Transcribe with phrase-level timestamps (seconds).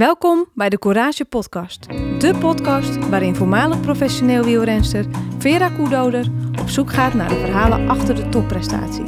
[0.00, 1.86] Welkom bij de Courage Podcast.
[2.18, 5.06] De podcast waarin voormalig professioneel wielrenster
[5.38, 6.26] Vera Koedoder
[6.60, 9.04] op zoek gaat naar de verhalen achter de topprestatie.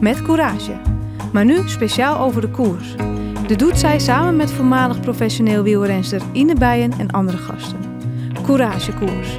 [0.00, 0.76] Met courage.
[1.32, 2.94] Maar nu speciaal over de koers.
[3.46, 7.80] Dit doet zij samen met voormalig professioneel wielrenster Ine Bijen en andere gasten.
[8.42, 9.38] Courage Koers.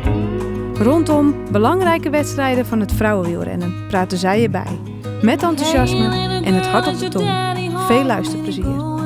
[0.74, 4.80] Rondom belangrijke wedstrijden van het vrouwenwielrennen praten zij erbij.
[5.22, 7.30] Met enthousiasme en het hart op de tong.
[7.88, 8.97] Veel luisterplezier.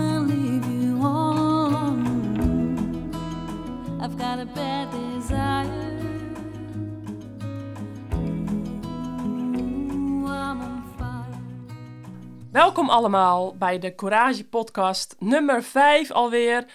[12.51, 16.65] Welkom allemaal bij de Courage Podcast nummer 5 alweer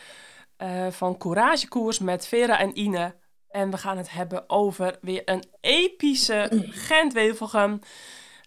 [0.63, 3.15] uh, van Courage Koers met Vera en Ine.
[3.51, 6.51] En we gaan het hebben over weer een epische
[6.89, 7.81] Gent-Wevelgem.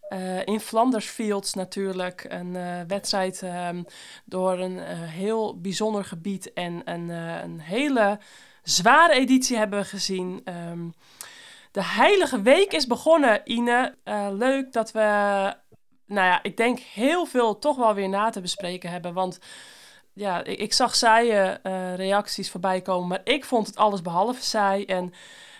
[0.09, 2.25] Uh, in Flanders Fields natuurlijk.
[2.29, 3.85] Een uh, wedstrijd um,
[4.25, 7.09] door een heel bijzonder gebied en een,
[7.43, 8.19] een hele
[8.63, 10.41] zware editie hebben we gezien.
[10.69, 10.93] Um,
[11.71, 13.95] de Heilige Week is begonnen, Ine.
[14.31, 15.53] leuk dat we
[16.09, 19.13] nou ja, ik denk heel veel toch wel weer na te bespreken hebben.
[19.13, 19.39] Want
[20.13, 24.43] ja, ik, ik zag saaie uh, reacties voorbij komen, maar ik vond het alles behalve
[24.43, 24.85] saai.
[24.85, 25.13] En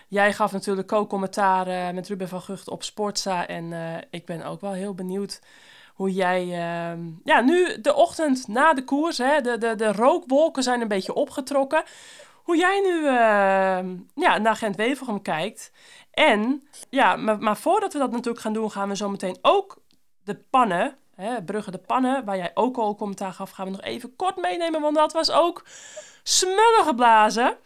[0.08, 3.46] jij gaf natuurlijk ook commentaar uh, met Ruben van Gucht op Sportza.
[3.46, 5.40] En uh, ik ben ook wel heel benieuwd
[5.94, 6.42] hoe jij...
[6.42, 10.88] Ehm, ja, nu de ochtend na de koers, hè, de, de, de rookwolken zijn een
[10.88, 11.82] beetje opgetrokken.
[12.42, 15.72] Hoe jij nu ehm, ja, naar Gent-Wevelgem kijkt.
[16.10, 19.78] En, ja, maar, maar voordat we dat natuurlijk gaan doen, gaan we zo meteen ook
[20.24, 23.82] de pannen, hè, Brugge de pannen, waar jij ook al commentaar gaf, gaan we nog
[23.82, 25.64] even kort meenemen, want dat was ook
[26.22, 27.56] smullen geblazen.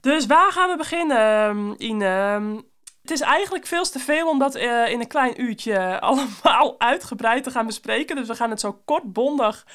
[0.00, 2.06] Dus waar gaan we beginnen, ehm, Ine?
[2.06, 2.60] Ehm,
[3.02, 7.44] het is eigenlijk veel te veel om dat uh, in een klein uurtje allemaal uitgebreid
[7.44, 8.16] te gaan bespreken.
[8.16, 9.66] Dus we gaan het zo kort bondig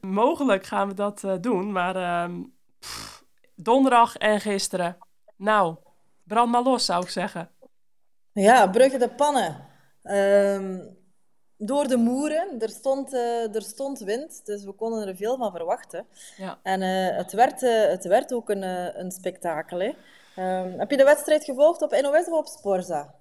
[0.00, 1.72] mogelijk gaan we dat uh, doen.
[1.72, 2.28] Maar
[2.78, 3.24] pff,
[3.54, 4.98] donderdag en gisteren.
[5.36, 5.76] Nou,
[6.24, 7.50] brand maar los zou ik zeggen.
[8.32, 9.73] Ja, Brugge de pannen.
[10.04, 10.96] Um,
[11.56, 12.60] door de moeren.
[12.60, 16.06] Er stond, uh, er stond wind, dus we konden er veel van verwachten.
[16.36, 16.58] Ja.
[16.62, 18.62] En uh, het, werd, uh, het werd ook een,
[19.00, 19.78] een spektakel.
[19.78, 19.92] Hè.
[20.62, 23.14] Um, heb je de wedstrijd gevolgd op NOS of op Sporza?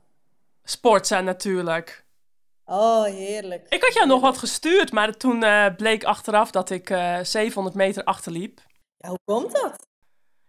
[0.63, 2.05] Sporza natuurlijk.
[2.65, 3.65] Oh, heerlijk.
[3.69, 5.45] Ik had jou nog wat gestuurd, maar toen
[5.77, 6.87] bleek achteraf dat ik
[7.21, 8.61] 700 meter achterliep.
[8.97, 9.87] Ja, hoe komt dat?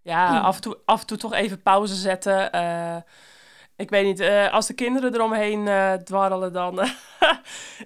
[0.03, 2.53] Ja, af en toe, af en toe toch even pauze zetten
[3.77, 6.79] ik weet niet, uh, als de kinderen eromheen uh, dwarrelen, dan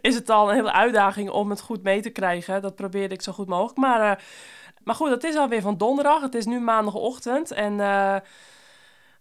[0.01, 2.63] is het al een hele uitdaging om het goed mee te krijgen.
[2.63, 3.79] Dat probeerde ik zo goed mogelijk.
[3.79, 4.23] Maar,
[4.85, 6.21] maar goed, het is alweer van donderdag.
[6.21, 7.51] Het is nu maandagochtend.
[7.51, 7.81] En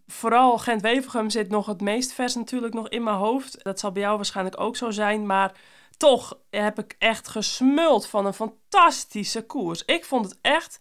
[0.08, 3.64] vooral Gent-Wevelgem zit nog het meest vers natuurlijk nog in mijn hoofd.
[3.64, 5.26] Dat zal bij jou waarschijnlijk ook zo zijn.
[5.26, 5.52] Maar
[5.98, 9.86] toch heb ik echt gesmuld van een fantastische koers.
[9.86, 10.80] Ik vond het echt,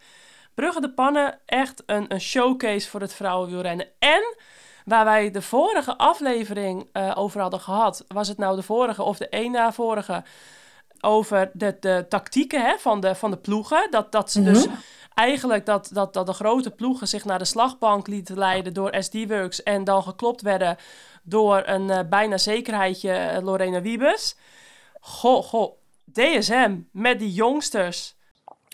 [0.55, 3.89] Brugge de Pannen, echt een, een showcase voor het vrouwenwielrennen.
[3.99, 4.37] En
[4.87, 9.19] Waar wij de vorige aflevering uh, over hadden gehad, was het nou de vorige of
[9.19, 10.25] de een na vorige,
[11.01, 13.91] over de, de tactieken hè, van, de, van de ploegen.
[13.91, 14.77] Dat, dat ze dus mhm.
[15.15, 19.63] eigenlijk dat, dat, dat de grote ploegen zich naar de slagbank lieten leiden door SD-Works
[19.63, 20.77] en dan geklopt werden
[21.23, 24.37] door een uh, bijna zekerheidje uh, Lorena Wiebes.
[25.01, 25.73] Goh, goh,
[26.13, 28.16] DSM met die jongsters.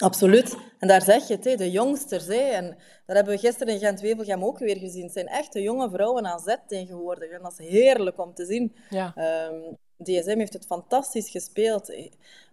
[0.03, 0.57] Absoluut.
[0.79, 2.29] En daar zeg je het, de jongsters.
[2.29, 2.77] En
[3.07, 5.03] dat hebben we gisteren in Gent-Wevelgem ook weer gezien.
[5.03, 7.31] Het zijn echte jonge vrouwen aan zet tegenwoordig.
[7.31, 8.77] En dat is heerlijk om te zien.
[8.91, 9.15] Ja.
[9.49, 11.95] Um, DSM heeft het fantastisch gespeeld.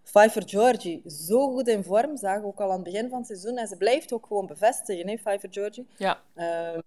[0.03, 2.17] Pfeiffer Georgie, zo goed in vorm.
[2.17, 3.57] Zagen we ook al aan het begin van het seizoen.
[3.57, 5.87] En ze blijft ook gewoon bevestigen, hè, Pfeiffer Georgie.
[5.97, 6.21] Ja.
[6.35, 6.81] Um,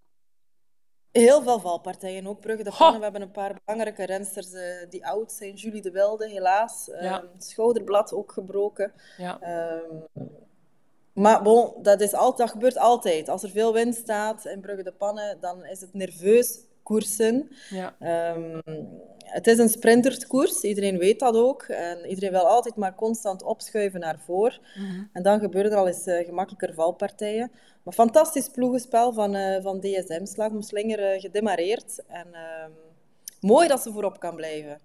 [1.13, 2.99] heel veel valpartijen, ook Brugge de Pannen.
[2.99, 5.55] We hebben een paar belangrijke rensters uh, die oud zijn.
[5.55, 6.91] Julie de Wilde, helaas.
[7.01, 7.23] Ja.
[7.23, 8.93] Um, schouderblad ook gebroken.
[9.17, 9.39] Ja.
[11.13, 13.29] Maar bon, dat, is altijd, dat gebeurt altijd.
[13.29, 17.51] Als er veel wind staat in Brugge de Pannen, dan is het nerveus koersen.
[17.71, 17.95] Ja.
[18.37, 18.63] Um,
[19.19, 21.63] het is een sprinterkoers, iedereen weet dat ook.
[21.63, 24.61] En iedereen wil altijd maar constant opschuiven naar voren.
[24.75, 25.09] Mm -hmm.
[25.13, 27.51] En dan gebeuren er al eens uh, gemakkelijker valpartijen.
[27.83, 30.25] Maar fantastisch ploegenspel van, uh, van DSM.
[30.25, 32.03] Slag om slinger uh, gedemareerd.
[32.07, 32.73] En um,
[33.41, 34.81] mooi dat ze voorop kan blijven.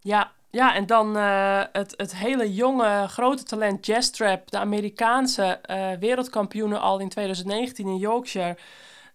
[0.00, 5.60] Ja, ja, en dan uh, het, het hele jonge, grote talent Jazz Trap, de Amerikaanse
[5.70, 8.56] uh, wereldkampioene al in 2019 in Yorkshire.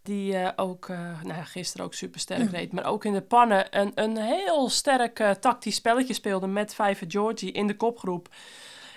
[0.03, 0.87] Die uh, ook,
[1.23, 5.35] nou gisteren ook super sterk reed, maar ook in de pannen een, een heel sterk
[5.39, 8.29] tactisch spelletje speelde met Vijver Georgie in de kopgroep.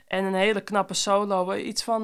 [0.07, 1.55] En een hele knappe solo.
[1.55, 2.03] Iets van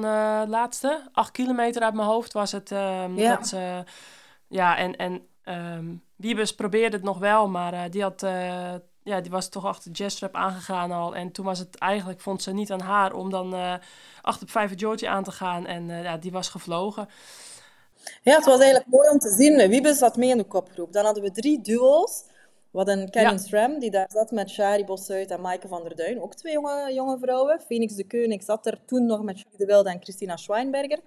[0.49, 2.71] laatste, acht kilometer uit mijn hoofd was het.
[2.71, 3.35] Ehm, ja.
[3.35, 3.55] Dat
[4.47, 8.23] ja, en, en um, Wiebes probeerde het nog wel, maar die had
[9.03, 11.15] ja, die was toch achter Jestrap aangegaan al.
[11.15, 13.73] En toen was het eigenlijk, vond ze niet aan haar om dan uh,
[14.21, 15.65] achter Vijver Georgie aan te gaan.
[15.65, 17.07] En ja, die was gevlogen.
[18.21, 19.69] Ja, het was eigenlijk mooi om te zien.
[19.69, 20.93] Wiebes zat mee in de kopgroep.
[20.93, 22.23] Dan hadden we drie duo's.
[22.71, 23.37] We hadden Karen ja.
[23.37, 26.21] Stram, die daar zat met Shari Bossuit en Maaike van der Duin.
[26.21, 27.59] Ook twee jonge, jonge vrouwen.
[27.59, 30.99] Phoenix de Keunig zat er toen nog met Julie de Wilde en Christina Schweinberger.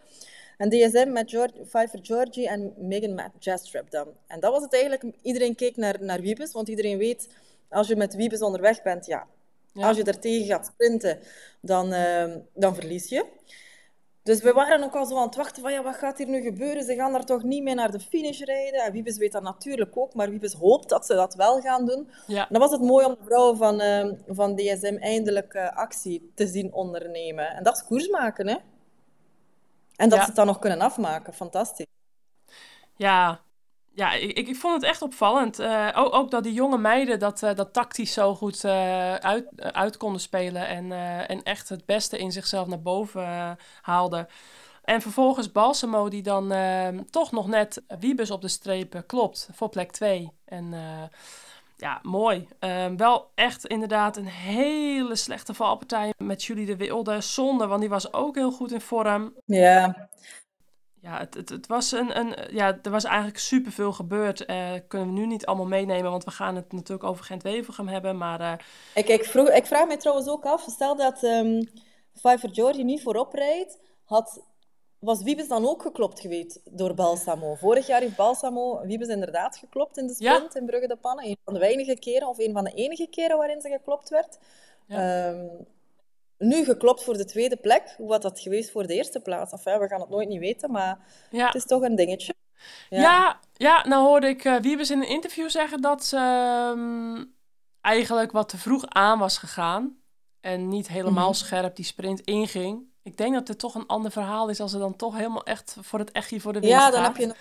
[0.58, 4.06] En DSM met George, Pfeiffer Georgie en Megan met Jazztrap dan.
[4.26, 5.04] En dat was het eigenlijk.
[5.22, 7.28] Iedereen keek naar, naar Wiebes, want iedereen weet,
[7.74, 9.26] als je met Wiebes onderweg bent, ja,
[9.74, 11.18] als je er tegen gaat sprinten,
[11.60, 13.26] dan, uh, dan verlies je.
[14.22, 16.40] Dus we waren ook al zo aan het wachten van, ja, wat gaat hier nu
[16.40, 16.84] gebeuren?
[16.84, 18.80] Ze gaan daar toch niet mee naar de finish rijden?
[18.80, 22.10] En Wiebes weet dat natuurlijk ook, maar Wiebes hoopt dat ze dat wel gaan doen.
[22.26, 22.40] Ja.
[22.40, 26.32] En dan was het mooi om de vrouwen van, uh, van DSM eindelijk uh, actie
[26.34, 27.48] te zien ondernemen.
[27.48, 28.56] En dat is koers maken, hè?
[29.96, 31.86] En dat ze het dan nog kunnen afmaken, fantastisch.
[32.96, 33.40] Ja,
[33.94, 35.60] ja, ik, ik vond het echt opvallend.
[35.60, 39.46] Uh, ook, ook, dat die jonge meiden dat, uh, dat tactisch zo goed uh, uit,
[39.56, 40.66] uit konden spelen.
[40.66, 40.92] En,
[41.28, 44.28] en echt het beste in zichzelf naar boven haalden.
[44.84, 49.68] En vervolgens Balsamo, die dan ehm, toch nog net Wiebes op de streep klopt voor
[49.68, 50.32] plek 2.
[50.44, 50.74] En
[51.76, 52.48] ja, mooi.
[52.58, 57.20] Ehm, wel echt inderdaad een hele slechte valpartij met Julie de Wilde.
[57.20, 59.34] Zonde, want die was ook heel goed in vorm.
[59.44, 60.08] Ja,
[61.04, 64.50] ja, het, het, het, was een, een, ja, er was eigenlijk superveel gebeurd.
[64.50, 68.16] Uh, kunnen we nu niet allemaal meenemen, want we gaan het natuurlijk over Gent-Wevelgem hebben.
[68.16, 68.52] Maar, uh...
[68.94, 71.68] ik, ik, vroeg, ik vraag me trouwens ook af, stel dat um,
[72.12, 74.42] Pfeiffer Georgie niet voorop rijdt, had,
[74.98, 77.54] was Wiebes dan ook geklopt geweest door Balsamo?
[77.54, 81.26] Vorig jaar heeft Balsamo Wiebes inderdaad geklopt in de sprint in Brugge de Pannen.
[81.26, 84.38] Een van de weinige keren, of een van de enige keren waarin ze geklopt werd.
[84.86, 85.28] Ja.
[85.28, 85.66] Um,
[86.38, 87.94] nu geklopt voor de tweede plek.
[87.96, 89.52] Hoe had dat geweest voor de eerste plaats?
[89.52, 90.98] Enfin, we gaan het nooit niet weten, maar
[91.30, 91.46] ja.
[91.46, 92.34] het is toch een dingetje.
[92.90, 96.16] Ja, ja, ja nou hoorde ik uh, Wiebes in een interview zeggen dat ze
[96.76, 97.34] um,
[97.80, 99.96] eigenlijk wat te vroeg aan was gegaan.
[100.40, 102.82] En niet helemaal mm scherp die sprint inging.
[103.02, 105.76] Ik denk dat het toch een ander verhaal is als ze dan toch helemaal echt
[105.80, 107.36] voor het echtje voor de winst Ja, dan heb je nog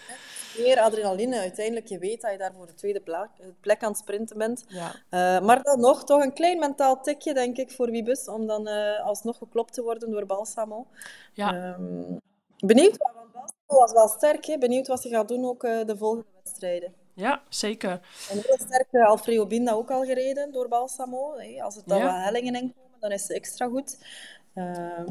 [0.57, 1.39] meer adrenaline.
[1.39, 3.29] Uiteindelijk, je weet dat je daar voor de tweede plek,
[3.59, 4.65] plek aan het sprinten bent.
[4.67, 4.87] Ja.
[4.87, 8.67] Uh, maar dan nog, toch een klein mentaal tikje, denk ik, voor Wiebus, om dan
[8.67, 10.87] uh, alsnog geklopt te worden door Balsamo.
[11.33, 11.75] Ja.
[11.79, 12.21] Um,
[12.57, 14.57] benieuwd, want Balsamo was wel sterk, hè?
[14.57, 16.93] benieuwd wat ze gaat doen ook uh, de volgende wedstrijden.
[17.13, 17.91] Ja, zeker.
[18.29, 21.37] En heel sterk, Alfredo Binda ook al gereden door Balsamo.
[21.37, 21.63] Hè?
[21.63, 22.05] Als het dan ja.
[22.05, 23.97] wat hellingen in komen, dan is ze extra goed.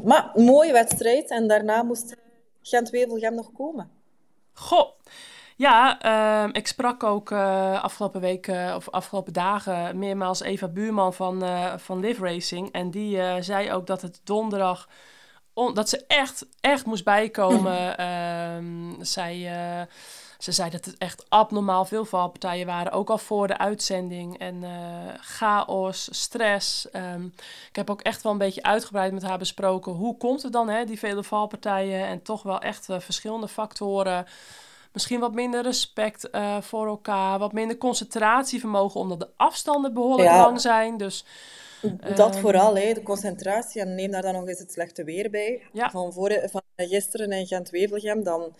[0.03, 1.29] maar, mooie wedstrijd.
[1.29, 2.15] En daarna moest
[2.61, 4.02] Gent-Wevelgem nog komen.
[4.53, 4.89] Goh,
[5.55, 11.43] ja, ehm, ik sprak ook uh, afgelopen weken of afgelopen dagen meermaals Eva Buurman van,
[11.43, 12.71] uh, van Live Racing.
[12.71, 14.89] En die zei ook dat het donderdag,
[15.73, 18.07] dat ze echt, echt moest bijkomen.
[18.07, 19.49] um, zij,
[20.43, 24.39] ze zei dat het echt abnormaal veel valpartijen waren, ook al voor de uitzending.
[24.39, 24.63] En
[25.19, 26.87] chaos, stress.
[26.93, 27.33] Um,
[27.69, 29.91] ik heb ook echt wel een beetje uitgebreid met haar besproken.
[29.91, 34.25] Hoe komt het dan, hè, die vele valpartijen en toch wel echt verschillende factoren
[34.93, 40.61] misschien wat minder respect uh, voor elkaar, wat minder concentratievermogen, omdat de afstanden behoorlijk lang
[40.61, 40.97] zijn.
[40.97, 41.25] Dus,
[42.15, 43.81] dat um, vooral, hè, de concentratie.
[43.81, 45.61] En neem daar dan nog eens het slechte weer bij.
[45.71, 45.89] Ja.
[45.89, 48.53] Van, voor, van gisteren in Gent-Wevelgem, dan...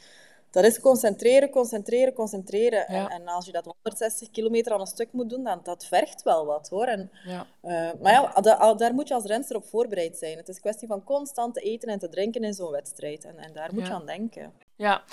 [0.53, 2.85] Dat is concentreren, concentreren, concentreren.
[2.87, 3.09] Ja.
[3.09, 6.23] En, en, als je dat 160 kilometer aan een stuk moet doen, dan dat vergt
[6.23, 6.85] wel wat hoor.
[6.85, 7.47] En, ja.
[7.63, 10.37] Uh, maar ja, da, daar moet je als renster op voorbereid zijn.
[10.37, 13.25] Het is een kwestie van constant te eten en te drinken in zo'n wedstrijd.
[13.25, 14.53] En, en daar moet je aan denken.
[14.75, 15.03] Ja.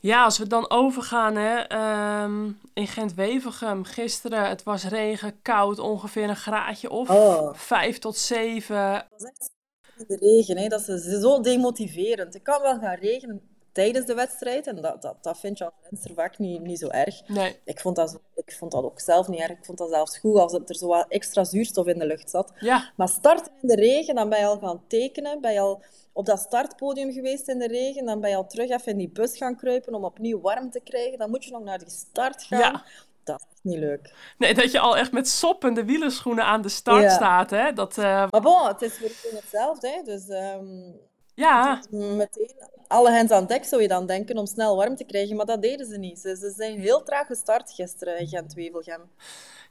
[0.00, 1.76] Ja, als we dan overgaan hè,
[2.22, 7.54] um, in Gent-Wevelgem gisteren, het was regen, koud, ongeveer een graadje of oh.
[7.54, 8.92] vijf tot zeven.
[8.92, 9.52] Het was echt
[10.08, 10.68] de regen, hè.
[10.68, 12.34] dat is zo demotiverend.
[12.34, 15.74] Het kan wel gaan regenen tijdens de wedstrijd en dat, dat, dat vind je als
[15.90, 17.28] renster vaak niet, niet zo erg.
[17.28, 17.60] Nee.
[17.64, 19.50] Ik, vond dat, ik vond dat ook zelf niet erg.
[19.50, 22.52] Ik vond dat zelfs goed als er zo wat extra zuurstof in de lucht zat.
[22.58, 22.92] Ja.
[22.96, 26.26] Maar starten in de regen, dan ben je al gaan tekenen, ben je al op
[26.26, 28.06] dat startpodium geweest in de regen.
[28.06, 30.80] Dan ben je al terug even in die bus gaan kruipen om opnieuw warm te
[30.80, 31.18] krijgen.
[31.18, 32.58] Dan moet je nog naar die start gaan.
[32.58, 32.84] Ja.
[33.24, 34.14] Dat is niet leuk.
[34.38, 37.50] Nee, dat je al echt met soppende wielerschoenen aan de start staat.
[37.50, 37.72] Hè?
[37.72, 38.30] Dat, uh...
[38.30, 39.88] Maar bon, het is weer hetzelfde.
[39.88, 40.02] Hè?
[40.02, 41.00] Dus um,
[41.34, 41.80] ja.
[41.90, 42.54] meteen
[42.94, 45.36] alle hands aan dek zou je dan denken om snel warm te krijgen.
[45.36, 46.18] Maar dat deden ze niet.
[46.18, 49.00] Ze, ze zijn heel traag gestart gisteren in Gent-Wevelgem.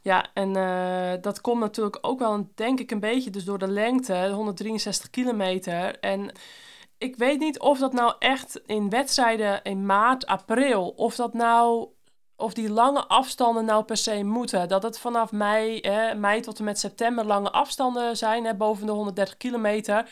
[0.02, 3.68] Ja, en uh, dat komt natuurlijk ook wel, denk ik, een beetje dus door de
[3.68, 6.00] lengte, 163 kilometer.
[6.00, 6.32] En
[6.98, 11.88] ik weet niet of dat nou echt in wedstrijden in maart, april, of dat nou,
[12.36, 14.68] of die lange afstanden nou per se moeten.
[14.68, 15.82] Dat het vanaf mei,
[16.16, 20.10] mei tot en met september lange afstanden zijn, hè, boven de 130 kilometer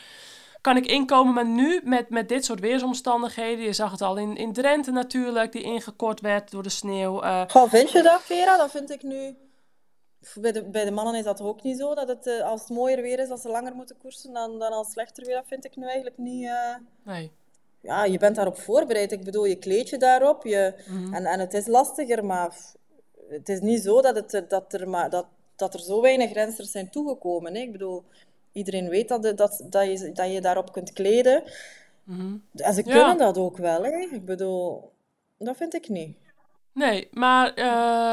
[0.62, 1.34] kan ik inkomen.
[1.34, 5.52] Maar nu met, met dit soort weersomstandigheden, je zag het al in, in Drenthe natuurlijk,
[5.52, 7.24] die ingekort werd door de sneeuw.
[7.24, 7.42] Uh...
[7.48, 8.56] Goh, vind je dat, Vera?
[8.56, 9.36] Dat vind ik nu
[10.34, 12.70] bij de, bij de mannen is dat ook niet zo, dat het, uh, als het
[12.70, 15.34] mooier weer is, als ze langer moeten koersen dan, dan als slechter weer.
[15.34, 16.42] Dat vind ik nu eigenlijk niet...
[16.42, 16.74] Uh...
[17.02, 17.32] Nee.
[17.80, 19.12] Ja, je bent daarop voorbereid.
[19.12, 20.44] Ik bedoel, je kleed je daarop.
[20.44, 20.74] Je...
[20.88, 22.56] Mm en, en het is lastiger, maar
[23.28, 25.26] het is niet zo dat, het, dat, er, maar, dat,
[25.56, 27.54] dat er zo weinig rensters zijn toegekomen.
[27.54, 27.60] Hè.
[27.60, 28.04] Ik bedoel,
[28.52, 31.42] iedereen weet dat, dat, dat, je, dat je daarop kunt kleden.
[32.04, 33.82] Mm En ze kunnen dat ook wel.
[33.82, 34.08] Hè.
[34.10, 34.92] Ik bedoel,
[35.38, 36.16] dat vind ik niet.
[36.72, 37.48] Nee, maar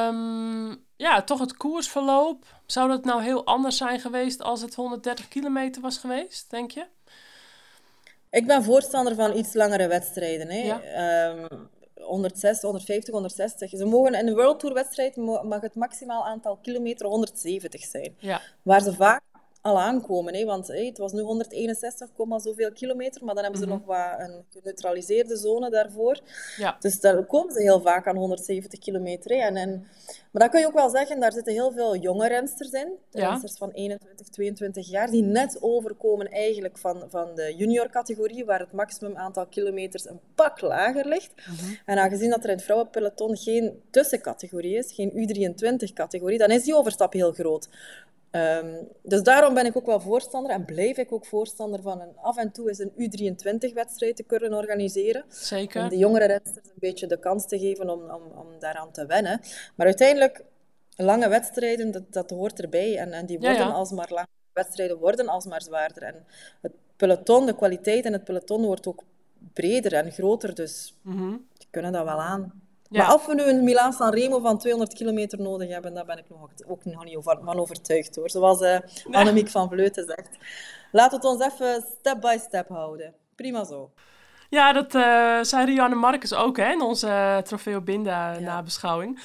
[0.08, 2.46] um, ja, toch het koersverloop.
[2.66, 6.86] Zou dat nou heel anders zijn geweest als het 130 kilometer was geweest, denk je?
[8.30, 10.50] Ik ben voorstander van iets langere wedstrijden.
[10.50, 10.62] Hè.
[10.62, 11.30] Ja.
[11.30, 11.70] Um,
[12.10, 13.70] 160, 150, 160.
[13.70, 18.16] Ze mogen in een World Tour wedstrijd mag het maximaal aantal kilometer 170 zijn.
[18.20, 18.42] Ja.
[18.62, 19.22] Waar ze vaak
[19.62, 20.36] al aankomen.
[20.36, 20.46] Hè?
[20.46, 23.78] Want het was nu 161, zoveel kilometer, maar dan hebben ze mhm.
[23.78, 26.20] nog wat een geneutraliseerde zone daarvoor.
[26.58, 26.78] Ja.
[26.80, 29.32] Dus daar komen ze heel vaak aan 170 kilometer.
[29.32, 29.88] En, en,
[30.32, 32.92] maar dat kun je ook wel zeggen, daar zitten heel veel jonge rensters in.
[33.10, 33.30] Ja.
[33.30, 38.72] Rensters van 21, 22 jaar, die net overkomen eigenlijk van, van de junior-categorie, waar het
[38.72, 41.34] maximum aantal kilometers een pak lager ligt.
[41.36, 41.74] Mhm.
[41.86, 46.76] En aangezien dat er in het vrouwenpeloton geen tussencategorie is, geen U23-categorie, dan is die
[46.76, 47.70] overstap heel groot.
[48.32, 52.18] Um, dus daarom ben ik ook wel voorstander en blijf ik ook voorstander van een,
[52.22, 55.24] af en toe eens een U23-wedstrijd te kunnen organiseren.
[55.28, 55.82] Zeker.
[55.82, 59.06] Om de jongere rensters een beetje de kans te geven om, om, om daaraan te
[59.06, 59.42] wennen.
[59.76, 60.44] Maar uiteindelijk,
[60.96, 62.98] lange wedstrijden, dat, dat hoort erbij.
[62.98, 66.04] En, en die worden ja, alsmaar lange wedstrijden worden alsmaar zwaarder.
[66.04, 66.26] En
[66.62, 69.04] het peloton, de kwaliteit in het peloton wordt ook
[69.54, 70.56] breder en groter.
[70.56, 72.69] Dus mm die kunnen dat wel aan.
[72.90, 76.30] Maar of we nu een Milaan-San Remo van 200 kilometer nodig hebben, daar ben ik
[76.30, 78.30] nog, ook nog niet van overtuigd hoor.
[78.30, 78.80] Zoals uh,
[79.12, 80.38] Annemiek van Vleuten zegt.
[80.92, 83.14] Laat het ons even step by step houden.
[83.36, 83.92] Prima zo.
[84.50, 89.20] Ja, dat uh, zei Rianne Marcus ook hè, in onze uh, Trofeo Binda nabeschouwing.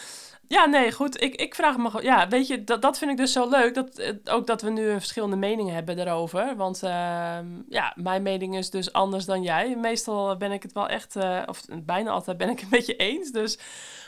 [0.49, 1.23] Ja, nee, goed.
[1.23, 3.75] Ik, ik vraag me Ja, weet je, dat, dat vind ik dus zo leuk.
[3.75, 6.57] Dat, eh, ook dat we nu verschillende meningen hebben daarover.
[6.57, 9.77] Want ehm, ja, mijn mening is dus anders dan jij.
[9.77, 12.97] Meestal ben ik het wel echt, uh, of bijna altijd ben ik het een beetje
[12.97, 13.31] eens.
[13.31, 13.59] Dus,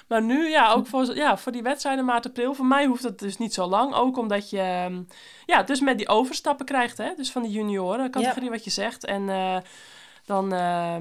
[0.09, 2.55] maar nu, ja, ook voor, ja, voor die wedstrijden maart, april.
[2.55, 3.95] Voor mij hoeft het dus niet zo lang.
[3.95, 5.03] Ook omdat je, ehm,
[5.47, 7.15] ja, dus met die overstappen krijgt, hè.
[7.17, 9.05] Dus van de junioren, categorie wat je zegt.
[9.05, 9.29] En...
[9.29, 9.57] Uh,
[10.25, 10.49] dan,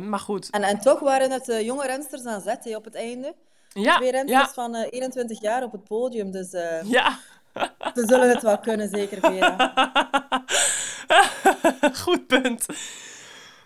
[0.10, 0.50] maar goed.
[0.50, 3.36] En, en toch waren het jonge rensters aan zet op het einde.
[3.82, 7.20] Ja, Twee rensters van uh, eh, 21 jaar op het podium, dus uh, ja.
[7.96, 9.74] ze zullen het wel kunnen, zeker, Vera.
[12.04, 12.66] Goed punt.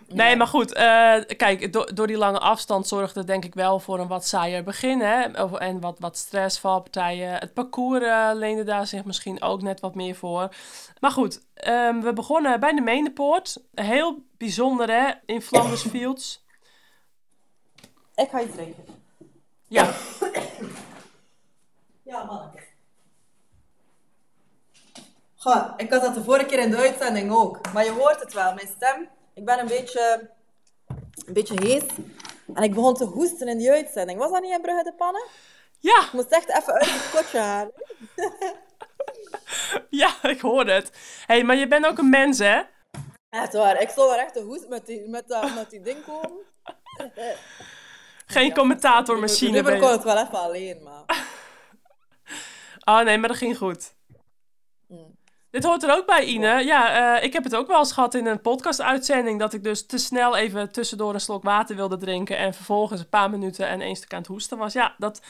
[0.06, 0.76] Nee, maar goed.
[0.76, 4.64] Uh, kijk, do door die lange afstand zorgde denk ik wel voor een wat saaier
[4.64, 5.00] begin.
[5.00, 5.20] Hè?
[5.58, 7.32] En wat, wat stressvalpartijen.
[7.32, 10.48] Het parcours uh, leende daar zich misschien ook net wat meer voor.
[11.00, 13.62] Maar goed, um, we begonnen bij de Meendepoort.
[13.74, 16.44] Heel bijzonder hè, in Flanders Fields.
[18.14, 18.99] Ik ga je drinken.
[19.70, 19.90] Ja.
[22.02, 22.58] Ja, manneke.
[25.36, 27.72] Goh, ik had dat de vorige keer in de uitzending ook.
[27.72, 29.08] Maar je hoort het wel, mijn stem.
[29.34, 30.30] Ik ben een beetje,
[31.26, 31.82] een beetje hees.
[32.54, 34.18] En ik begon te hoesten in die uitzending.
[34.18, 35.26] Was dat niet in Brugge de Pannen?
[35.78, 36.00] Ja.
[36.00, 37.72] Ik moest echt even uit het kotje halen.
[40.02, 40.90] ja, ik hoor het.
[41.26, 42.62] hey, maar je bent ook een mens, hè?
[43.28, 43.80] Echt waar.
[43.80, 46.42] Ik stond er echt te hoesten met die, met, dat, met die ding komen.
[48.30, 49.50] Geen commentatormachine.
[49.50, 51.26] Nu ben ik het wel even alleen, maar...
[52.98, 53.94] oh nee, maar dat ging goed.
[54.88, 55.16] Mm.
[55.50, 56.64] Dit hoort er ook bij, Ine.
[56.64, 59.38] Ja, uh, ik heb het ook wel eens gehad in een podcast-uitzending...
[59.38, 62.36] dat ik dus te snel even tussendoor een slok water wilde drinken...
[62.38, 64.72] en vervolgens een paar minuten en één stuk aan het hoesten was.
[64.72, 65.20] Ja, dat,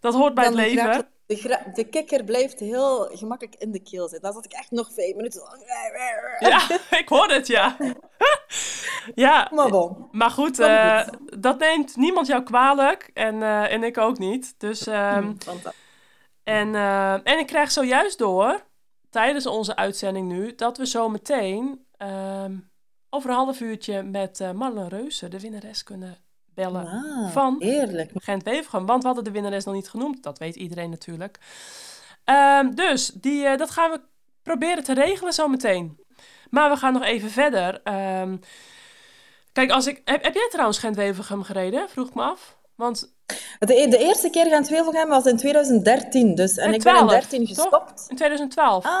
[0.00, 1.08] dat hoort bij het leven.
[1.28, 4.20] De, de kikker blijft heel gemakkelijk in de keel zitten.
[4.20, 5.42] Dan zat ik echt nog vijf minuten...
[6.38, 7.76] Ja, ik hoor het, ja.
[9.14, 10.08] ja, maar, bon.
[10.12, 11.08] maar goed, uh,
[11.38, 13.10] dat neemt niemand jou kwalijk.
[13.14, 14.54] En, uh, en ik ook niet.
[14.58, 15.36] Dus, um,
[16.44, 18.64] en, uh, en ik krijg zojuist door,
[19.10, 22.70] tijdens onze uitzending nu, dat we zo meteen um,
[23.10, 26.16] over een half uurtje met Marlen Reuzen, de winnares, kunnen
[26.58, 28.10] bellen van eerlijk.
[28.14, 28.86] Gent-Wevergem.
[28.86, 30.22] Want we hadden de winnares nog niet genoemd.
[30.22, 31.38] Dat weet iedereen natuurlijk.
[32.24, 34.00] Um, dus die, dat gaan we
[34.42, 35.98] proberen te regelen zo meteen.
[36.50, 37.80] Maar we gaan nog even verder.
[38.20, 38.40] Um,
[39.52, 41.88] kijk, als ik, heb, heb jij trouwens Gent-Wevelgem gereden?
[41.88, 42.56] Vroeg ik me af.
[42.74, 43.16] Want...
[43.58, 46.34] De, de eerste keer Gent-Wevelgem was in 2013.
[46.34, 48.06] Dus, en ik ben in 2013 gestopt.
[48.08, 48.84] In 2012?
[48.84, 48.92] Ah,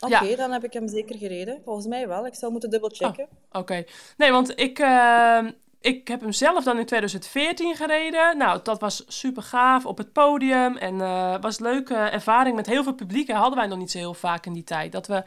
[0.00, 1.60] Oké, dan heb ik hem zeker gereden.
[1.64, 2.26] Volgens mij wel.
[2.26, 3.28] Ik zou moeten dubbelchecken.
[3.52, 3.84] Oh, Oké.
[4.16, 5.38] Nee, want ik, uh,
[5.82, 8.38] ik heb hem zelf dan in 2014 gereden.
[8.38, 10.76] Nou, dat was super gaaf op het podium.
[10.76, 13.28] En uh, was een leuke ervaring met heel veel publiek.
[13.28, 14.92] En hadden wij nog niet zo heel vaak in die tijd.
[14.92, 15.24] Dat we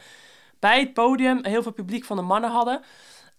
[0.59, 2.81] bij het podium heel veel publiek van de mannen hadden.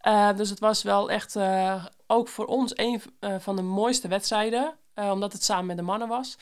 [0.03, 3.03] Uh, dus het was wel echt uh, ook voor ons een
[3.39, 4.75] van de mooiste wedstrijden.
[4.95, 6.39] omdat het samen met de mannen was.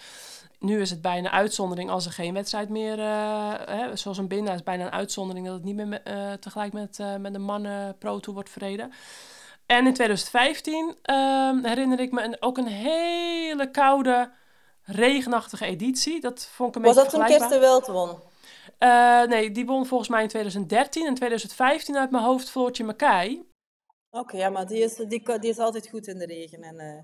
[0.59, 2.99] Nu is het bijna uitzondering als er geen wedstrijd meer,
[3.71, 6.02] hè, zoals een binnen is bijna een uitzondering dat het niet meer
[6.40, 8.93] tegelijk met, met de mannen Pro Tour wordt verreden.
[9.66, 14.30] En in 2015 ehm, herinner ik me een, ook een hele koude,
[14.85, 16.21] regenachtige editie.
[16.21, 18.18] Dat vond ik een Was beetje dat toen Kirsten Wild won?
[18.78, 23.42] Uh, nee, die won volgens mij in 2013 en 2015 uit mijn hoofd Floortje Mackay.
[24.11, 27.00] Oké, ja, maar die is, die, die is altijd goed in de regen en uh,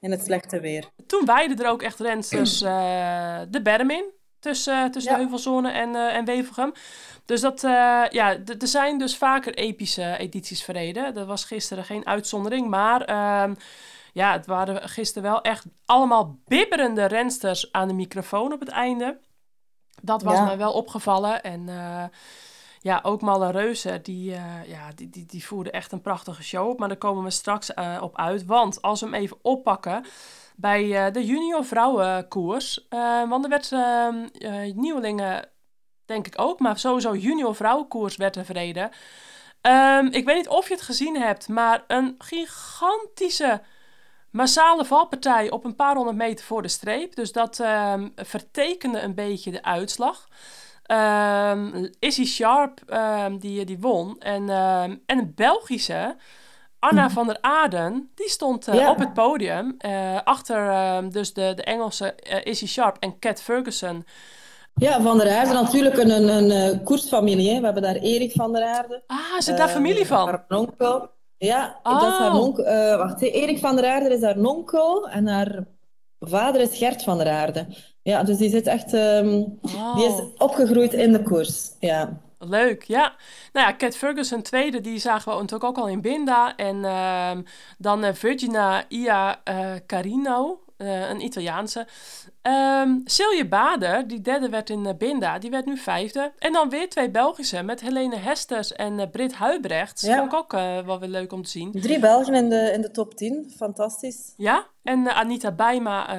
[0.00, 0.88] in het slechte weer.
[1.06, 4.04] Toen weiden er ook echt rensters uh, de berm in.
[4.40, 5.18] Tussen, tussen ja.
[5.18, 6.72] de Heuvelzone en, en Wevelgem.
[7.24, 7.60] Dus dat,
[8.10, 11.14] ja, er zijn dus vaker epische edities verreden.
[11.14, 12.68] Dat was gisteren geen uitzondering.
[12.68, 13.54] Maar ehm,
[14.12, 19.18] ja, het waren gisteren wel echt allemaal bibberende rensters aan de microfoon op het einde.
[20.02, 21.42] Dat was mij wel opgevallen.
[21.42, 22.04] En uh,
[22.80, 26.68] ja, ook Malle Reuze, die, uh, ja, die, die, die voerde echt een prachtige show
[26.68, 26.78] op.
[26.78, 28.44] Maar daar komen we straks uh, op uit.
[28.46, 30.04] Want als we hem even oppakken
[30.60, 32.86] bij de junior vrouwenkoers.
[33.28, 33.70] want er werd
[34.76, 35.48] nieuwelingen,
[36.04, 38.90] denk ik ook, maar sowieso junior vrouwenkoers werd er verreden.
[39.62, 43.62] Um, ik weet niet of je het gezien hebt, maar een gigantische
[44.30, 47.14] massale valpartij op een paar honderd meter voor de streep.
[47.14, 50.28] Dus dat um, vertekende een beetje de uitslag.
[50.86, 52.80] Um, Sharp,
[53.40, 54.18] die, die won.
[54.18, 54.48] En,
[55.06, 56.16] en een Belgische,
[56.80, 57.12] Anna mhm.
[57.12, 59.76] van der Aden, die stond uh, op het podium.
[59.86, 64.04] Uh, achter dus de, de Engelse uh, Izzy Sharp en Cat Ferguson.
[64.74, 67.50] Ja, Van der Aarde natuurlijk een, een, een koersfamilie.
[67.50, 67.58] Hè.
[67.58, 69.02] We hebben daar Erik van der Aarde.
[69.06, 70.26] Ah, zit daar familie van?
[71.36, 72.34] Ja, dat is haar oh.
[72.34, 72.66] nonkel.
[72.66, 75.64] Uh, wacht, Erik van der Aarde is haar nonkel en haar
[76.20, 77.66] vader is Gert van der Aarde.
[78.02, 78.92] Ja, dus die zit echt...
[78.92, 79.58] Um,
[79.94, 80.28] Die is oh.
[80.38, 82.20] opgegroeid in de koers, ja.
[82.42, 83.14] Leuk, ja.
[83.52, 86.56] Nou ja, Cat Ferguson tweede, die zagen we natuurlijk ook al in Binda.
[86.56, 87.30] En uh,
[87.78, 91.86] dan uh, Virginia Ia uh, Carino, een Italiaanse.
[92.42, 96.32] Um, Silje Bader, die derde werd in Binda, die werd nu vijfde.
[96.38, 100.00] En dan weer twee Belgische met Helene Hesters en Britt Huibrecht.
[100.06, 100.52] Vond ik ook
[100.86, 101.72] wel weer leuk om te zien.
[101.72, 104.34] Drie Belgen in de, in de top 10, fantastisch.
[104.36, 106.16] Ja, en Anita Bijma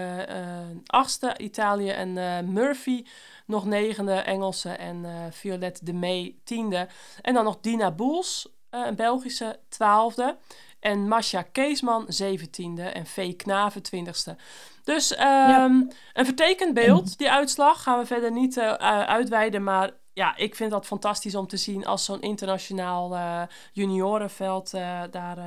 [0.86, 1.90] achtste, Italië.
[1.90, 2.14] En
[2.53, 3.03] Murphy
[3.51, 4.70] nog negende, Engelse.
[4.70, 6.87] En Violette de May tiende.
[7.22, 10.37] En dan nog Dina Boels, een Belgische, twaalfde.
[10.79, 12.83] En Masha Keesman, zeventiende.
[12.83, 13.35] En V.
[13.35, 14.35] Knaven, twintigste.
[14.83, 17.83] Dus um, een vertekend beeld, die uitslag.
[17.83, 19.64] Gaan we verder niet uh, uitweiden.
[19.64, 25.01] Maar ja, ik vind dat fantastisch om te zien als zo'n internationaal uh, juniorenveld uh,
[25.11, 25.37] daar.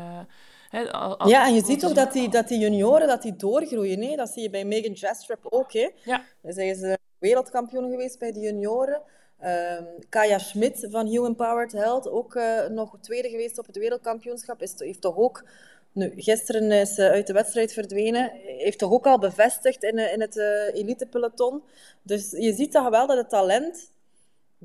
[0.68, 0.80] He,
[1.24, 4.02] ja, en je ziet ook dat die, dat die junioren dat die doorgroeien.
[4.02, 4.16] Hè?
[4.16, 5.72] Dat zie je bij Megan Jastrap ook.
[5.72, 5.90] Hè?
[6.04, 6.22] Ja.
[6.42, 9.02] Zij is wereldkampioen geweest bij de junioren.
[9.44, 12.38] Um, Kaya Schmidt van Human Empowered Health, ook
[12.70, 15.44] nog tweede geweest op het wereldkampioenschap, heeft toch ook
[15.94, 18.30] nu, gisteren is ze uit de wedstrijd verdwenen.
[18.34, 21.62] Heeft toch ook al bevestigd in, in het uh, elitepeloton.
[22.02, 23.90] Dus je ziet toch wel dat het talent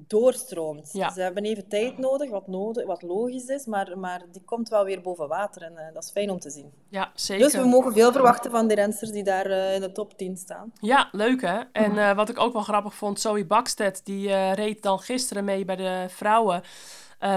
[0.08, 0.88] doorstroomt.
[0.88, 4.84] Ze hebben even tijd nodig, wat, nodig, wat logisch is, maar, maar die komt wel
[4.84, 6.72] weer boven water en uh, dat is fijn om te zien.
[6.90, 7.44] Ja, zeker.
[7.46, 10.38] Dus we mogen veel verwachten van die rensters die daar uh, in de top 10
[10.38, 10.72] staan.
[10.82, 11.60] Ja, leuk hè.
[11.72, 15.66] En uh, wat ik ook wel grappig vond, Zoe Bakstedt, die reed dan gisteren mee
[15.66, 16.62] bij de vrouwen.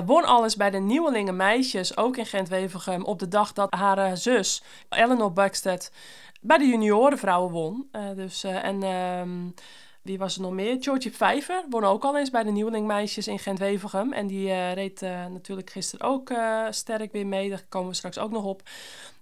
[0.06, 4.62] Won alles bij de nieuwelingen meisjes, ook in Gent-Wevelgem, op de dag dat haar zus,
[4.88, 5.92] Eleanor Buxted,
[6.40, 7.88] bij de juniorenvrouwen won.
[8.14, 9.54] Dus, en um,
[10.02, 10.76] wie was er nog meer?
[10.80, 14.12] Georgie Vijver won ook al eens bij de nieuweling meisjes in Gent-Wevelgem.
[14.12, 16.32] En die reed natuurlijk gisteren ook
[16.70, 17.50] sterk weer mee.
[17.50, 18.62] Daar komen we straks ook nog op.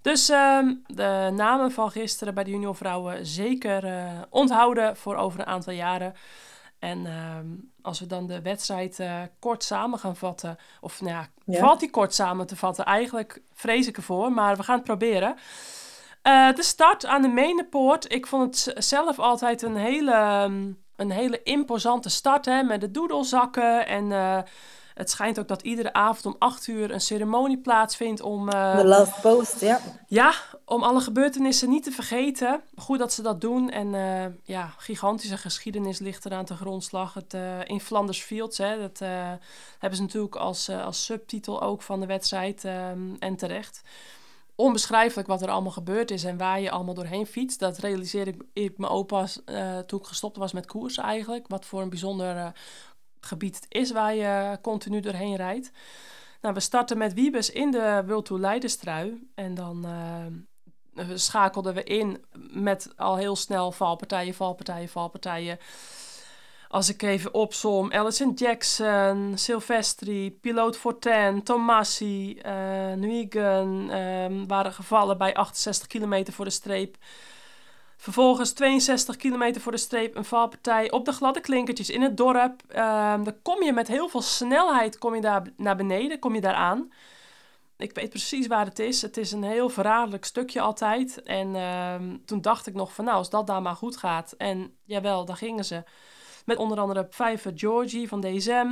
[0.01, 5.73] Dus ehm, de namen van gisteren bij de juniorvrouwen zeker onthouden voor over een aantal
[5.73, 6.13] jaren.
[6.79, 7.47] En ehm,
[7.81, 9.03] als we dan de wedstrijd
[9.39, 12.85] kort samen gaan vatten, of nou ja, valt die kort samen te vatten?
[12.85, 15.35] Eigenlijk vrees ik ervoor, maar we gaan het proberen.
[16.23, 18.13] Uh, de start aan de Menepoort.
[18.13, 22.91] Ik vond het zelf altijd een hele, ehm, een hele imposante start, hè, met de
[22.91, 24.05] doedelzakken en...
[24.05, 24.37] Uh,
[24.93, 28.53] het schijnt ook dat iedere avond om acht uur een ceremonie plaatsvindt om...
[28.53, 29.79] Uh, de last post, ja.
[30.07, 30.33] Ja,
[30.65, 32.61] om alle gebeurtenissen niet te vergeten.
[32.75, 33.69] Goed dat ze dat doen.
[33.69, 33.91] En
[34.43, 37.13] ja, gigantische geschiedenis ligt eraan te grondslag.
[37.13, 38.99] Het, in Flanders Fields, hè, dat
[39.79, 42.63] hebben ze natuurlijk als, als subtitel ook van de wedstrijd.
[42.63, 43.81] Um, en terecht
[44.55, 47.59] onbeschrijfelijk wat er allemaal gebeurd is en waar je allemaal doorheen fietst.
[47.59, 51.47] Dat realiseerde ik, ik me ook uh, toen ik gestopt was met koersen eigenlijk.
[51.47, 52.47] Wat voor een bijzonder uh,
[53.19, 55.71] gebied het is waar je continu doorheen rijdt.
[56.41, 59.29] Nou, we starten met Wiebes in de World Tour Leidenstrui.
[59.35, 65.57] En dan uh, schakelden we in met al heel snel valpartijen, valpartijen, valpartijen.
[66.71, 75.17] Als ik even opsom, Allison Jackson, Silvestri, Piloot Fortin, Tomassi, uh, Nguyen um, waren gevallen
[75.17, 76.97] bij 68 kilometer voor de streep.
[77.97, 82.61] Vervolgens 62 kilometer voor de streep een valpartij op de gladde klinkertjes in het dorp.
[82.69, 86.41] Um, dan kom je met heel veel snelheid kom je daar naar beneden, kom je
[86.41, 86.91] daar aan.
[87.77, 89.01] Ik weet precies waar het is.
[89.01, 91.23] Het is een heel verraderlijk stukje altijd.
[91.23, 94.31] En ehm, toen dacht ik nog van nou, als dat daar maar goed gaat.
[94.37, 95.83] En jawel, daar gingen ze.
[96.45, 98.67] Met onder andere Pfeiffer Georgie van DSM.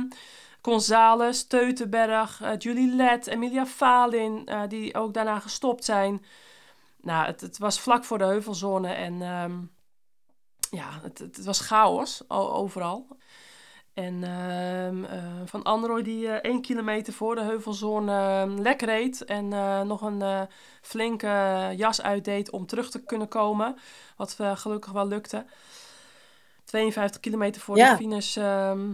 [0.62, 6.24] Gonzales, Teutenberg, uh, Julie Led, Emilia Falin, uh, die ook daarna gestopt zijn.
[7.00, 9.70] Nou, het, het, was vlak voor de heuvelzone en um,
[10.70, 13.06] ja, het, het, was chaos overal.
[13.94, 19.48] En uh, Van Android die één kilometer voor de heuvelzone uh, lek reed en
[19.86, 20.48] nog een
[20.82, 23.76] flinke jas uitdeed om terug te kunnen komen.
[24.16, 25.44] Wat gelukkig wel lukte.
[26.70, 28.92] 52 kilometer voor de finish ehm,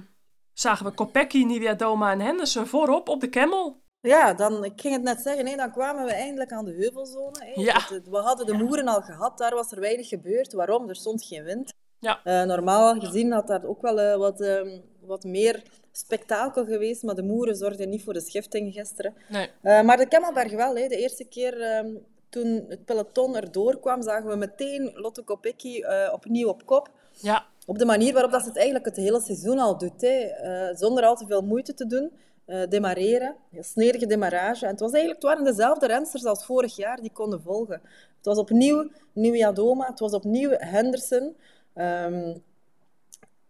[0.52, 3.84] zagen we Kopecky, Nivea Doma en Henderson voorop op de Camel.
[4.00, 7.52] Ja, dan, ik ging het net zeggen, nee, dan kwamen we eindelijk aan de heuvelzone.
[7.54, 7.80] Ja.
[8.10, 10.52] we hadden de moeren al gehad, daar was er weinig gebeurd.
[10.52, 10.88] Waarom?
[10.88, 11.72] Er stond geen wind.
[11.98, 12.20] Ja.
[12.24, 15.62] Uh, normaal gezien had daar ook wel uh, wat, uh, wat meer
[15.92, 19.14] spektakel geweest, maar de moeren zorgden niet voor de schifting gisteren.
[19.28, 19.48] Nee.
[19.82, 20.76] maar de Kemmelberg wel.
[20.76, 20.88] Hè.
[20.88, 21.94] De eerste keer ehm,
[22.28, 26.90] toen het peloton erdoor kwam, zagen we meteen Lotte Kopecky opnieuw op kop.
[27.12, 27.46] Ja.
[27.66, 30.00] Op de manier waarop dat ze het eigenlijk het hele seizoen al doet.
[30.00, 30.28] Hè.
[30.74, 32.12] zonder al te veel moeite te doen
[32.46, 33.36] uh, demareren.
[33.60, 34.64] Snerige demarrage.
[34.64, 37.80] En het, was eigenlijk, het waren dezelfde rensters als vorig jaar die konden volgen.
[38.16, 41.36] Het was opnieuw Nieuwe Adoma, het was opnieuw Henderson.
[41.74, 42.42] Um,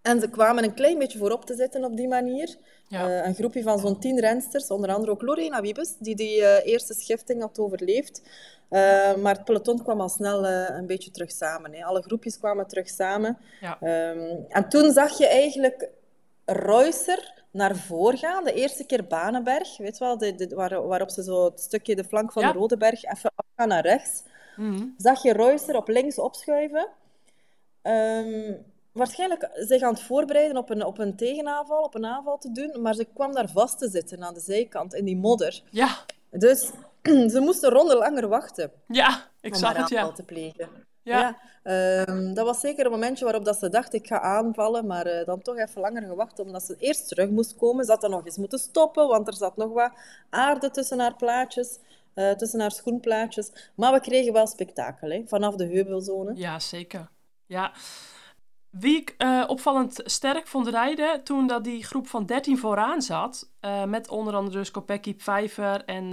[0.06, 2.56] en ze kwamen een klein beetje voorop te zitten op die manier.
[2.88, 3.08] Ja.
[3.08, 6.66] Uh, een groepje van zo'n tien rensters, onder andere ook Lorena Wiebes, die die uh,
[6.66, 8.22] eerste schifting had overleefd.
[8.70, 11.74] Uh, maar het peloton kwam al snel een beetje terug samen.
[11.74, 11.84] Hè.
[11.84, 13.38] Alle groepjes kwamen terug samen.
[13.60, 13.78] Ja.
[14.10, 15.88] Um, en toen zag je eigenlijk
[16.44, 18.44] Reusser naar voren gaan.
[18.44, 22.04] De eerste keer Banenberg, weet wel, de, de, waar, waarop ze zo het stukje de
[22.04, 24.22] flank van de Rodeberg even afgaan naar rechts.
[24.56, 26.88] Mm Zag je Reusser op links opschuiven.
[27.82, 28.64] Um,
[28.96, 32.82] waarschijnlijk zich aan het voorbereiden op een, op een tegenaanval, op een aanval te doen,
[32.82, 35.62] maar ze kwam daar vast te zitten aan de zijkant in die modder.
[35.70, 35.96] Ja.
[36.30, 36.70] Dus
[37.32, 38.70] ze moesten een ronde langer wachten.
[38.88, 40.12] Ja, ik zag het, ja.
[40.12, 40.68] te plegen.
[41.02, 41.38] Ja.
[41.62, 45.24] Ehm, dat was zeker een momentje waarop dat ze dacht, ik ga aanvallen, maar uh,
[45.24, 47.84] dan toch even langer gewacht, omdat ze eerst terug moest komen.
[47.84, 49.92] Ze had dan nog eens moeten stoppen, want er zat nog wat
[50.30, 51.78] aarde tussen haar plaatjes,
[52.14, 53.72] uh, tussen haar schoenplaatjes.
[53.74, 56.32] Maar we kregen wel spektakel, hè, vanaf de heuvelzone.
[56.34, 57.08] Ja, zeker.
[57.46, 57.72] Ja.
[58.78, 63.50] Wie ik uh, opvallend sterk vond rijden toen dat die groep van 13 vooraan zat,
[63.86, 66.12] met onder andere dus Kopecky, Pfeiffer en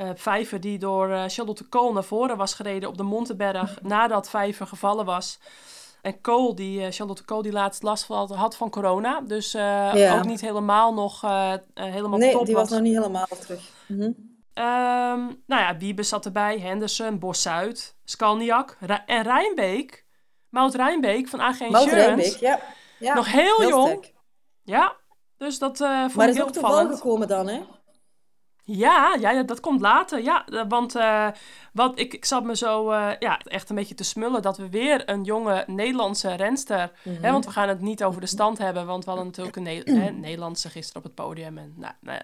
[0.00, 4.30] uh, Vijver die door uh, Charlotte Kool naar voren was gereden op de Montenberg nadat
[4.30, 5.38] Vijver gevallen was.
[6.02, 9.20] En Kool, die, Charlotte Kool, die laatst last had van corona.
[9.20, 10.18] Dus ja.
[10.18, 11.20] ook niet helemaal nog
[11.74, 12.70] helemaal nee, top die was.
[12.70, 13.70] nog niet helemaal terug.
[13.86, 14.14] Mm -hmm.
[15.46, 20.04] nou ja, Wiebes zat erbij, Henderson, Bos-Zuid, Skalniak en Rijnbeek.
[20.50, 21.94] Mout Rijnbeek van AG Insurance.
[21.94, 22.60] Rijnbeek, ja.
[22.98, 23.14] ja.
[23.14, 23.88] Nog heel, jong.
[23.88, 24.12] Sterk.
[24.62, 24.96] Ja,
[25.36, 26.74] dus dat uh, vond maar ik heel opvallend.
[26.74, 27.60] Maar is ook gekomen dan, hè?
[28.72, 30.22] Ja, ja, dat komt later.
[30.22, 31.28] Ja, want uh,
[31.72, 34.68] wat, ik, ik zat me zo uh, ja, echt een beetje te smullen dat we
[34.68, 36.92] weer een jonge Nederlandse renster.
[37.02, 39.56] Mm hè, want we gaan het niet over de stand hebben, want we hadden natuurlijk
[39.56, 41.58] een ne hè, Nederlandse gisteren op het podium.
[41.58, 42.20] En nou, nou,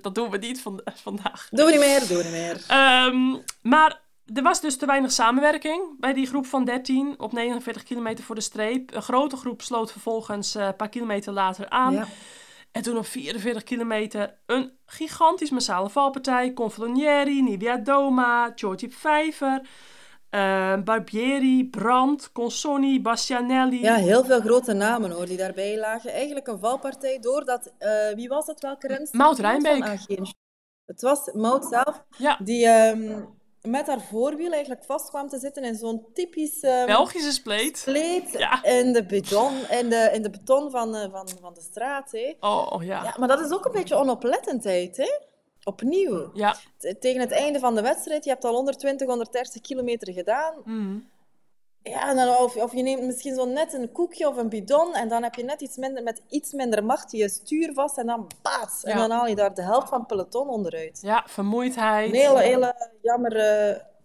[0.00, 1.48] dat doen we niet van, vandaag.
[1.50, 3.06] Doen we niet meer, doen we niet meer.
[3.06, 4.00] Um, maar
[4.34, 8.34] er was dus te weinig samenwerking bij die groep van 13 op 49 kilometer voor
[8.34, 8.94] de streep.
[8.94, 11.92] Een grote groep sloot vervolgens uh, een paar kilometer later aan.
[11.92, 12.06] Ja.
[12.72, 16.52] En toen op 44 kilometer een gigantisch massale valpartij.
[16.52, 19.60] Conflonieri, Nivea Doma, Giorgi Pfeiffer,
[20.30, 23.80] uh, Barbieri, Brandt, Consoni, Bastianelli.
[23.80, 26.12] Ja, heel veel grote namen hoor, die daarbij lagen.
[26.12, 27.72] Eigenlijk een valpartij doordat...
[27.78, 28.60] Uh, wie was het?
[28.60, 29.18] Welke renster?
[29.18, 29.84] Mout Rijnbeek.
[30.86, 32.04] Het was Mout zelf.
[32.18, 32.38] Ja.
[32.42, 32.66] Die...
[32.68, 36.62] Um, met haar voorwiel eigenlijk vast kwam te zitten in zo'n typisch...
[36.62, 37.78] Um, Belgische spleet.
[37.78, 38.64] Spleet ja.
[38.64, 42.12] in de beton, in de, in de beton van, uh, van, van de straat.
[42.12, 42.34] Hè.
[42.40, 43.02] Oh, oh, ja.
[43.02, 43.14] ja.
[43.18, 45.18] Maar dat is ook een beetje onoplettendheid, hè?
[45.64, 46.30] Opnieuw.
[46.34, 46.56] Ja.
[47.00, 50.54] Tegen het einde van de wedstrijd, je hebt al 120, 130 kilometer gedaan.
[50.64, 51.08] Mm.
[51.82, 54.94] Ja, en dan of, of je neemt misschien zo net een koekje of een bidon
[54.94, 58.06] en dan heb je net iets minder, met iets minder macht je stuur vast en
[58.06, 58.84] dan baats.
[58.84, 60.98] En dan haal je daar de helft van het peloton onderuit.
[61.02, 62.08] Ja, vermoeidheid.
[62.08, 63.36] Een hele, hele jammer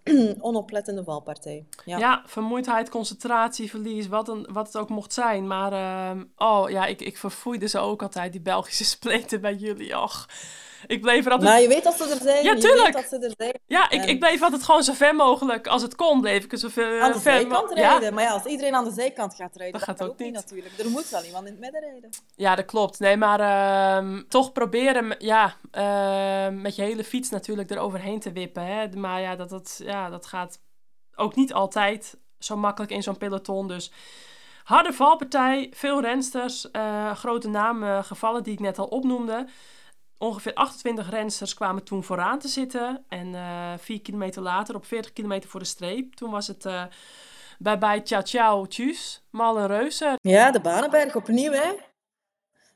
[0.06, 1.66] uh, onoplettende valpartij.
[1.86, 1.98] Ja.
[1.98, 5.48] ja, vermoeidheid, concentratieverlies, wat, een, wat het ook mocht zijn.
[5.48, 10.02] Maar uh, oh ja, ik, ik verfoeide ze ook altijd, die Belgische spleten bij jullie.
[10.02, 10.28] Och.
[10.88, 11.50] Ik bleef er altijd...
[11.50, 12.44] Maar je weet dat ze er zijn.
[12.44, 12.94] Ja, tuurlijk.
[12.94, 13.60] dat ze er zijn.
[13.66, 15.68] Ja, ik, ik bleef altijd gewoon zo ver mogelijk.
[15.68, 17.02] Als het kon, bleef ik zo ver...
[17.02, 18.14] Aan de zijkant rijden.
[18.14, 20.78] Maar ja, als iedereen aan de zijkant gaat rijden, dat gaat ook niet natuurlijk.
[20.78, 22.10] Er moet wel iemand in het midden rijden.
[22.36, 23.00] Ja, dat klopt.
[23.00, 23.40] Nee, maar
[24.04, 28.66] uh, toch proberen, ja, uh, met je hele fiets natuurlijk eroverheen te wippen.
[28.66, 28.88] Hè.
[28.90, 30.60] Maar ja dat, dat, ja, dat gaat
[31.16, 33.68] ook niet altijd zo makkelijk in zo'n peloton.
[33.68, 33.92] Dus
[34.64, 39.48] harde valpartij, veel rensters, uh, grote namen gevallen die ik net al opnoemde.
[40.18, 43.06] Ongeveer 28 rensters kwamen toen vooraan te zitten.
[43.10, 46.84] En uh, vier kilometer later, op 40 kilometer voor de streep, toen was het uh,
[47.60, 50.16] bij bij ciao ciao tjus, mal en reuzen.
[50.22, 51.74] Ja, de Banenberg opnieuw hè.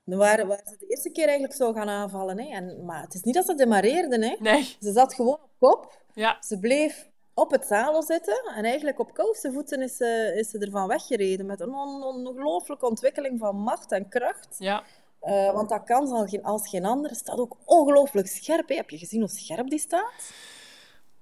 [0.05, 2.39] Dan waren, waren ze de eerste keer eigenlijk zo gaan aanvallen.
[2.39, 2.55] Hè.
[2.55, 4.21] En, maar het is niet dat ze demareerden.
[4.21, 4.35] Hè.
[4.39, 4.77] Nee.
[4.79, 6.01] Ze zat gewoon op kop.
[6.13, 6.37] Ja.
[6.39, 8.51] Ze bleef op het zadel zitten.
[8.55, 11.45] En eigenlijk op voeten is ze, is ze ervan weggereden.
[11.45, 14.55] Met een on ongelooflijke ontwikkeling van macht en kracht.
[14.57, 14.83] Ja.
[15.23, 17.15] Uh, want dat kan als geen, als geen ander.
[17.15, 18.69] staat ook ongelooflijk scherp.
[18.69, 18.75] Hè.
[18.75, 20.33] Heb je gezien hoe scherp die staat?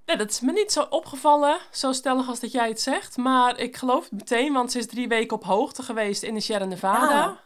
[0.06, 3.16] Nee, dat is me niet zo opgevallen, zo stellig als dat jij het zegt.
[3.16, 6.40] Maar ik geloof het meteen, want ze is drie weken op hoogte geweest in de
[6.40, 7.24] Sierra Nevada.
[7.24, 7.36] Ah,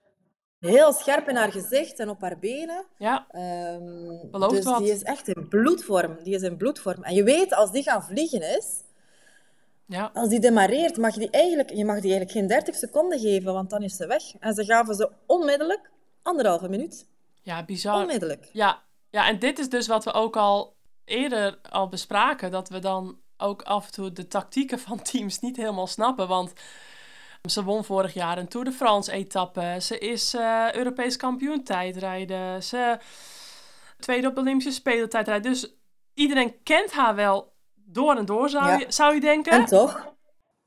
[0.58, 2.84] heel scherp in haar gezicht en op haar benen.
[2.98, 4.78] Ja, um, belooft dus wat.
[4.78, 6.16] die is echt in bloedvorm.
[6.22, 7.02] Die is in bloedvorm.
[7.02, 8.82] En je weet, als die gaan vliegen is,
[9.86, 10.10] ja.
[10.14, 13.52] als die demareert, mag je die eigenlijk, je mag die eigenlijk geen 30 seconden geven,
[13.52, 14.22] want dan is ze weg.
[14.40, 15.90] En ze gaven ze onmiddellijk
[16.24, 17.06] anderhalve minuut.
[17.42, 18.00] Ja, bizar.
[18.00, 18.48] Onmiddellijk.
[18.52, 18.82] Ja.
[19.10, 23.18] ja, en dit is dus wat we ook al eerder al bespraken, dat we dan
[23.36, 26.28] ook af en toe de tactieken van teams niet helemaal snappen.
[26.28, 26.52] Want
[27.50, 29.76] ze won vorig jaar een Tour de France-etappe.
[29.80, 32.62] Ze is uh, Europees kampioen tijdrijden.
[32.62, 32.98] Ze
[33.98, 35.52] tweede op de Olympische Spelen tijdrijden.
[35.52, 35.74] Dus
[36.14, 38.78] iedereen kent haar wel door en door, zou, Ja.
[38.78, 39.52] je, zou je denken.
[39.52, 40.13] En toch?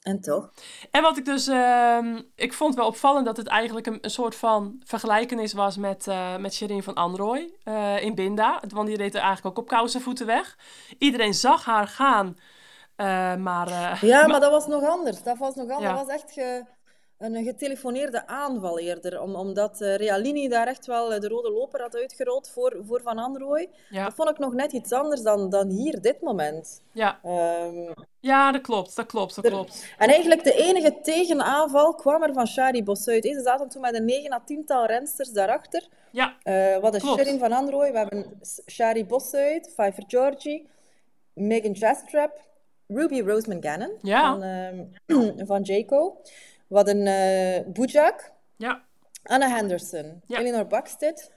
[0.08, 0.50] En toch?
[0.91, 4.36] En wat ik dus, ehm, ik vond wel opvallend dat het eigenlijk een, een soort
[4.36, 8.62] van vergelijkenis was met, eh met Sherin van Androoy eh, in Binda.
[8.74, 10.58] Want die reed er eigenlijk ook op kousen voeten weg.
[10.98, 12.38] Iedereen zag haar gaan,
[12.96, 14.00] eh, maar...
[14.06, 15.24] Ja, maar dat was nog anders.
[15.24, 15.89] Dat was nog anders.
[15.91, 15.96] Ja.
[15.96, 16.65] Dat was echt ge-
[17.17, 19.21] een getelefoneerde aanval eerder.
[19.21, 23.01] Om, omdat eh, Realini daar echt wel eh, de rode loper had uitgerold voor, voor
[23.01, 23.69] Van Androoy.
[23.89, 26.82] ja, Dat vond ik nog net iets anders dan, dan hier, dit moment.
[26.91, 29.86] ja, Ehm, ja, dat klopt, dat klopt, dat Er- klopt.
[29.97, 33.25] en eigenlijk de enige tegenaanval kwam er van Shari Bossuit.
[33.25, 35.88] Ze zaten toen met een 9 à 10-tal rensters daarachter.
[36.12, 37.19] Ja, we hadden Klopt.
[37.21, 38.39] Sherin van Androoy, we hebben
[38.71, 40.69] Shari Bossuit, Pfeiffer Georgie,
[41.34, 42.39] Megan Jastrap,
[42.88, 44.32] Ruby Roseman Gannon Ja.
[44.32, 46.21] van, ehm, van Jayco.
[46.67, 48.84] We hadden Bujak, ja,
[49.23, 50.39] Anna Henderson, Ja.
[50.39, 51.32] Eleanor Buxted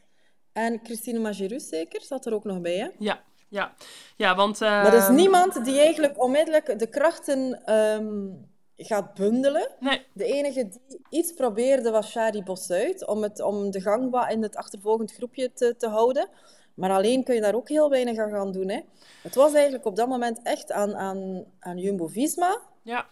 [0.52, 2.76] en Christine Majerus zeker, zat er ook nog bij.
[2.78, 2.88] Hè?
[2.98, 3.74] ja, ja.
[4.16, 4.60] Ja, want...
[4.60, 8.28] eh, Maar er is niemand die eigenlijk onmiddellijk de krachten ehm,
[8.76, 9.68] gaat bundelen.
[9.80, 14.30] Nee, De enige die iets probeerde was Shari Bossuit, om, het, om de gang wat
[14.30, 16.28] in het achtervolgend groepje te, te houden.
[16.74, 18.68] Maar alleen kun je daar ook heel weinig aan gaan doen.
[18.68, 18.80] Hè.
[19.22, 23.06] Het was eigenlijk op dat moment echt aan, aan, aan Jumbo-Visma ja,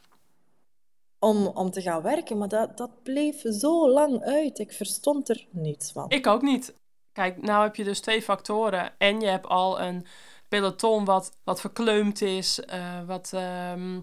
[1.19, 2.39] om, om te gaan werken.
[2.39, 4.59] Maar dat, dat bleef zo lang uit.
[4.59, 6.11] Ik verstond er niets van.
[6.11, 6.75] Ik ook niet.
[7.13, 8.93] Kijk, nou heb je dus twee factoren.
[8.99, 10.07] En je hebt al een
[10.49, 14.01] peloton wat, wat verkleumd is, eh, wat ehm,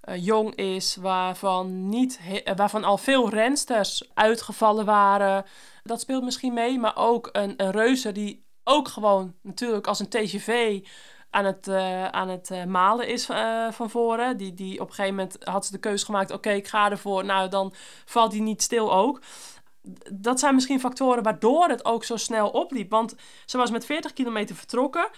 [0.00, 5.44] eh, jong is, waarvan, niet eh, waarvan al veel rensters uitgevallen waren.
[5.82, 10.08] Dat speelt misschien mee, maar ook een, een reuze die ook gewoon natuurlijk als een
[10.08, 10.80] TGV
[11.34, 14.36] aan het, eh, aan het eh, malen is eh, van voren.
[14.36, 17.24] Die, die op een gegeven moment had ze de keuze gemaakt, oké, ik ga ervoor.
[17.24, 17.72] Nou, dan
[18.04, 19.20] valt die niet stil ook
[20.12, 22.90] dat zijn misschien factoren waardoor het ook zo snel opliep.
[22.90, 25.08] Want ze was met 40 kilometer vertrokken.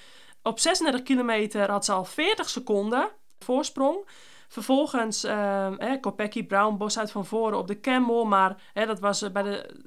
[0.43, 4.09] Op 36 kilometer had ze al 40 seconden voorsprong.
[4.49, 8.25] Vervolgens eh Kopecky, Brown, Bos uit van voren op de Camel.
[8.25, 9.81] Maar dat was bij de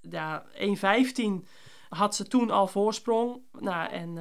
[0.00, 1.46] ja, 1.15
[1.88, 3.40] had ze toen al voorsprong.
[3.52, 4.18] Nou, en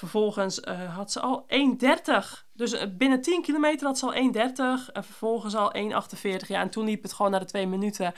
[0.00, 2.46] vervolgens eh, had ze al 1.30.
[2.52, 4.92] Dus eh, binnen 10 kilometer had ze al 1.30.
[4.92, 6.46] En vervolgens al 1.48.
[6.46, 8.12] Ja, en toen liep het gewoon naar de twee minuten.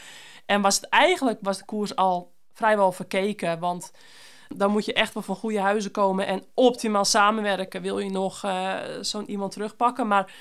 [0.46, 3.58] En was het eigenlijk was de koers al vrijwel verkeken.
[3.58, 3.92] Want
[4.48, 7.82] dan moet je echt wel van goede huizen komen en optimaal samenwerken.
[7.82, 10.08] Wil je nog eh, zo'n iemand terugpakken.
[10.08, 10.32] Maar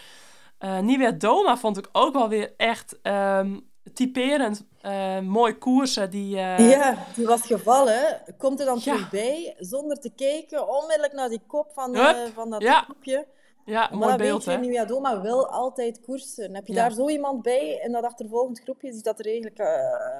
[0.58, 3.58] eh Nivea Doma vond ik ook wel weer echt ehm,
[3.94, 4.64] typerend.
[4.82, 6.10] eh, mooi koersen.
[6.10, 8.22] Die, eh, Ja, die was gevallen.
[8.38, 8.82] Komt er dan Ja.
[8.82, 12.82] terug bij, zonder te kijken, onmiddellijk naar die kop van, eh, van dat ja.
[12.82, 13.28] groepje.
[13.66, 14.58] ja, Maar mooi beeld weet je, hè.
[14.58, 16.56] Nieuwia Doma wil altijd koersen.
[16.56, 16.82] Heb je Ja.
[16.82, 19.62] daar zo iemand bij in dat achtervolgend groepje, ziet dat er eigenlijk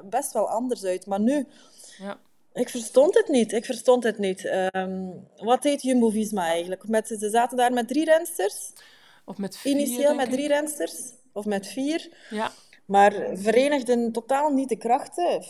[0.10, 1.06] best wel anders uit.
[1.06, 1.48] Maar nu,
[1.98, 2.18] Ja.
[2.54, 3.52] ik verstond het niet.
[3.52, 4.46] Ik verstond het niet.
[4.46, 5.08] Ehm,
[5.38, 6.88] wat deed Jumbo-Visma eigenlijk?
[6.88, 8.72] Met, ze zaten daar met drie rensters.
[9.26, 10.96] Of met vier, Initieel met drie rensters.
[11.34, 12.10] Of met vier.
[12.30, 12.52] Ja,
[12.92, 15.44] Maar verenigden totaal niet de krachten.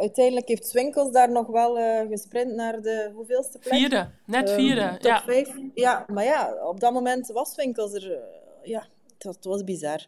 [0.00, 3.72] Uiteindelijk heeft Swinkels daar nog wel eh, gesprint naar de hoeveelste plek?
[3.74, 4.08] vierde.
[4.26, 4.90] Net Ehm, vierde.
[4.92, 5.22] top ja.
[5.26, 5.54] vijf.
[5.74, 8.12] Ja, maar ja, op dat moment was Winkels er.
[8.12, 8.18] eh,
[8.62, 8.86] ja,
[9.18, 10.06] dat was bizar.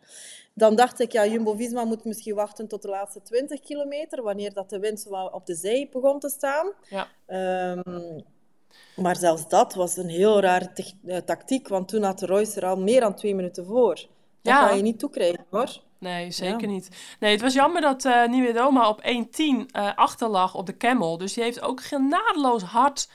[0.55, 4.71] Dan dacht ik, ja, Jumbo-Visma moet misschien wachten tot de laatste 20 kilometer, wanneer dat
[4.71, 6.73] de wind op de zij begon te staan.
[6.89, 7.07] Ja.
[7.27, 8.21] Ehm,
[8.97, 12.67] maar zelfs dat was een heel rare tech- eh, tactiek, want toen had Royce er
[12.67, 14.07] al meer dan twee minuten voor.
[14.43, 15.89] Dat ga je niet toekrijgen hoor.
[16.01, 16.89] Nee, zeker niet.
[17.19, 19.11] Nee, het was jammer dat uh, Nieuwe Doma op 1.10
[19.43, 21.19] uh, achterlag op de Camel.
[21.19, 23.09] Dus die heeft ook genadeloos hard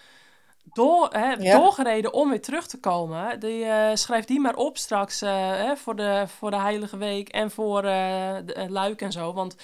[0.74, 3.40] door, hè, doorgereden om weer terug te komen.
[3.40, 7.30] Die, uh, schrijf die maar op straks uh, hè, voor, de, voor de Heilige Week
[7.30, 9.34] en voor uh, de, Luik en zo.
[9.34, 9.56] Want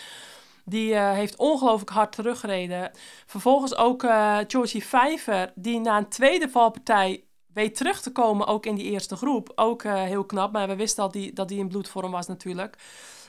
[0.65, 2.91] die heeft ongelooflijk hard teruggereden.
[3.25, 4.05] Vervolgens ook
[4.47, 9.15] Georgie Vijver, die na een tweede valpartij weet terug te komen, ook in die eerste
[9.15, 9.51] groep.
[9.55, 12.77] Ook heel knap, maar we wisten al die, dat die in bloedvorm was natuurlijk.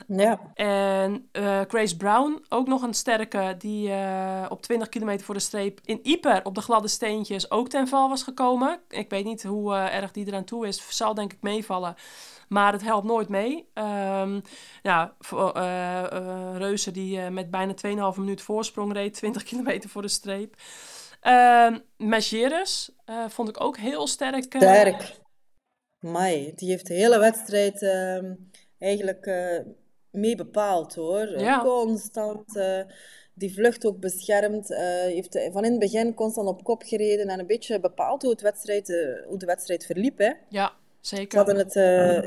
[0.07, 0.41] Ja.
[0.55, 5.41] En uh, Grace Brown, ook nog een sterke, die uh, op 20 kilometer voor de
[5.41, 8.81] streep in Ieper op de gladde steentjes ook ten val was gekomen.
[8.89, 10.97] Ik weet niet hoe erg die eraan toe is.
[10.97, 11.95] Zal denk ik meevallen.
[12.49, 13.67] Maar het helpt nooit mee.
[13.75, 14.43] Um,
[14.83, 15.15] ja,
[16.57, 17.75] Reuze die met bijna
[18.15, 20.55] 2,5 minuut voorsprong reed, 20 kilometer voor de streep.
[21.23, 22.91] Uh, Majeres
[23.29, 24.45] vond ik ook heel sterk.
[24.45, 25.21] Sterk.
[26.01, 28.35] Mai, die heeft de hele wedstrijd ehm,
[28.79, 29.33] eigenlijk
[30.11, 31.39] mee bepaald hoor.
[31.39, 31.61] Ja.
[31.61, 32.61] Constant.
[33.35, 34.69] Die vlucht ook beschermd.
[34.69, 38.41] Heeft van in het begin constant op kop gereden en een beetje bepaald hoe, het
[38.41, 38.87] wedstrijd,
[39.27, 40.19] hoe de wedstrijd verliep.
[40.19, 40.33] Hè.
[40.49, 41.31] Ja, zeker.
[41.31, 41.75] Ze hadden het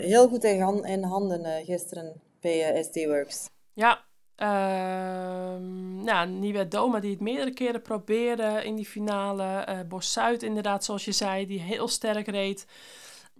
[0.05, 3.49] heel goed in, in handen gisteren bij SD Works.
[3.73, 4.05] Ja,
[4.41, 9.65] uh, ja, Nieuwe Doma die het meerdere keren probeerde in die finale.
[9.69, 12.65] Uh, Bos Zuid inderdaad, zoals je zei, die heel sterk reed.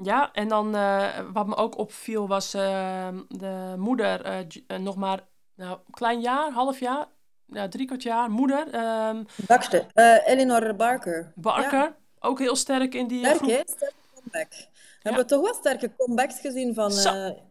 [0.03, 5.19] Ja, en dan uh, wat me ook opviel was uh, de moeder, uh, nog maar
[5.55, 7.07] nou, klein jaar, half jaar,
[7.45, 8.75] ja, drie kwart jaar, moeder.
[9.07, 9.85] Um, Bakste,
[10.25, 11.31] Eleanor Barker.
[11.35, 11.95] Barker, ja.
[12.19, 13.49] ook heel sterk in die sterk, groep.
[13.65, 14.51] Sterke comeback.
[14.51, 16.91] We hebben toch wel sterke comebacks gezien van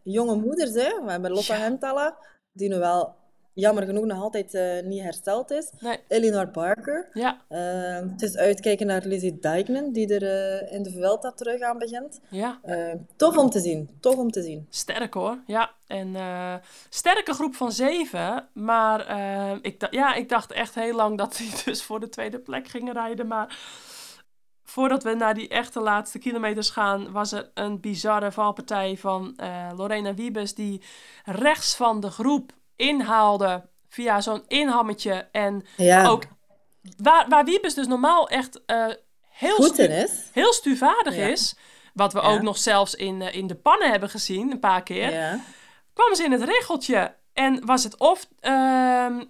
[0.03, 0.73] jonge moeders.
[0.73, 1.03] Hè?
[1.03, 1.61] We hebben Lotta ja.
[1.61, 2.17] Hentala,
[2.51, 3.15] die nu wel
[3.55, 5.71] jammer genoeg nog altijd uh, niet hersteld is.
[5.79, 5.99] Nee.
[6.07, 7.09] Elinor Barker.
[7.13, 7.41] Ja.
[7.49, 11.77] Uh, het is uitkijken naar Lizzie Dijkman, die er uh, in de Vuelta terug aan
[11.77, 12.19] begint.
[12.29, 12.59] Ja.
[13.15, 13.89] tof om te zien.
[13.99, 14.67] Tof om te zien.
[14.69, 15.39] Sterk hoor.
[15.45, 15.71] Ja.
[15.87, 16.15] En
[16.89, 18.47] sterke groep van zeven.
[18.53, 18.99] Maar
[19.61, 22.93] ik, ja, ik dacht echt heel lang dat die dus voor de tweede plek gingen
[22.93, 23.27] rijden.
[23.27, 23.57] Maar
[24.63, 29.35] voordat we naar die echte laatste kilometers gaan, was er een bizarre valpartij van
[29.75, 30.81] Lorena Wiebes, die
[31.23, 35.27] rechts van de groep inhaalde via zo'n inhammetje.
[35.31, 36.07] En ja.
[36.07, 36.23] ook
[36.97, 38.85] waar, waar Wiebes dus normaal echt uh,
[39.29, 40.29] heel, Goed is.
[40.31, 41.55] heel stuurvaardig is.
[41.93, 45.13] Wat we ook nog zelfs in, uh, in de pannen hebben gezien, een paar keer.
[45.13, 45.39] Ja.
[45.93, 47.15] Kwam ze in het regeltje.
[47.33, 48.51] En was het of uh,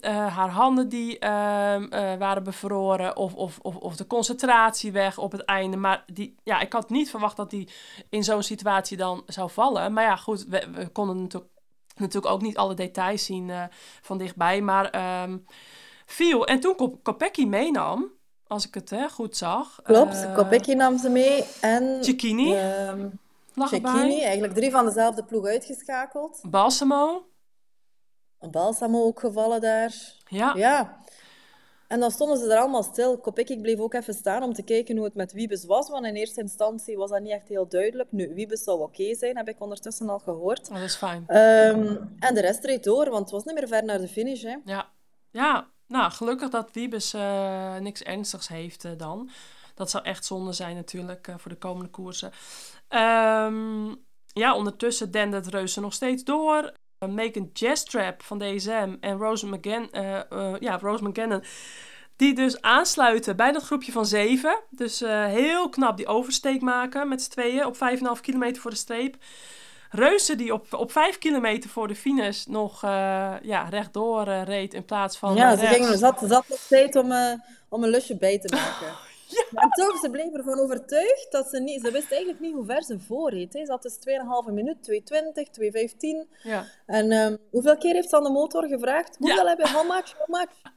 [0.01, 5.45] haar handen die ehm, waren bevroren, of, of, of, of, de concentratie weg op het
[5.45, 5.77] einde.
[5.77, 7.69] Maar die, ja, ik had niet verwacht dat die
[8.09, 9.93] in zo'n situatie dan zou vallen.
[9.93, 11.51] Maar ja, goed, we, we konden natuurlijk
[11.99, 13.63] natuurlijk ook niet alle details zien uh,
[14.01, 14.61] van dichtbij.
[14.61, 15.45] Maar um,
[16.05, 16.45] viel.
[16.47, 18.11] En toen Kopecky meenam,
[18.47, 19.79] als ik het hè, goed zag.
[19.83, 21.43] Klopt, uh, Kopecky nam ze mee.
[21.61, 22.57] En Cecchini.
[22.87, 23.19] Um,
[23.55, 26.41] Cecchini, eigenlijk drie van dezelfde ploeg uitgeschakeld.
[26.49, 27.25] Balsamo.
[28.51, 29.93] Balsamo ook gevallen daar.
[30.27, 30.53] Ja.
[30.55, 31.03] Ja.
[31.87, 33.17] En dan stonden ze er allemaal stil.
[33.17, 35.89] Kopecky bleef ook even staan om te kijken hoe het met Wiebes was.
[35.89, 38.11] Want in eerste instantie was dat niet echt heel duidelijk.
[38.11, 40.69] Nu, Wiebes zou oké zijn, heb ik ondertussen al gehoord.
[40.69, 41.21] Dat is fijn.
[41.21, 44.43] Um, en de rest reed door, want het was niet meer ver naar de finish.
[44.43, 44.55] Hè.
[44.65, 44.91] Ja.
[45.31, 49.29] ja, nou, gelukkig dat Wiebes uh, niks ernstigs heeft uh, dan.
[49.75, 52.31] Dat zou echt zonde zijn natuurlijk uh, voor de komende koersen.
[52.89, 56.73] Um, ja, ondertussen dendert Reuze nog steeds door.
[57.13, 61.43] Megan Jestrap van DSM en Rose, McGann, uh, uh, ja, Rose McGannon.
[62.15, 64.59] Die dus aansluiten bij dat groepje van zeven.
[64.69, 68.77] Dus uh, heel knap die oversteek maken met z'n tweeën op 5,5 kilometer voor de
[68.77, 69.15] streep.
[69.89, 72.81] Reuze die op, op 5 kilometer voor de finish nog
[73.41, 75.35] ja, rechtdoor reed in plaats van.
[75.35, 77.13] Ja, ze gingen, zat, zat nog steeds om,
[77.69, 78.93] om een lusje bij te maken.
[79.27, 79.45] Ja.
[79.51, 81.81] Maar toch, ze bleef ervan overtuigd dat ze niet...
[81.81, 83.53] Ze wist eigenlijk niet hoe ver ze voorreed.
[83.53, 83.65] Hè.
[83.65, 83.97] Ze had dus
[84.47, 84.95] 2,5 minuut, 2,20,
[86.25, 86.41] 2,15.
[86.43, 86.65] Ja.
[86.85, 89.17] En um, hoeveel keer heeft ze aan de motor gevraagd?
[89.17, 89.49] Hoeveel ja.
[89.49, 89.73] heb je?
[89.73, 90.13] How much?
[90.17, 90.73] How much?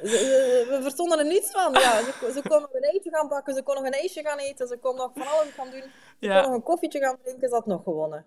[0.00, 1.72] We verstonden er niets van.
[1.72, 4.38] Ja, ze, ze kon nog een ijsje gaan bakken, ze kon nog een ijsje gaan
[4.38, 5.82] eten, ze kon nog van alles gaan doen.
[6.20, 8.24] Ze kon nog een koffietje gaan drinken, ze had nog gewonnen.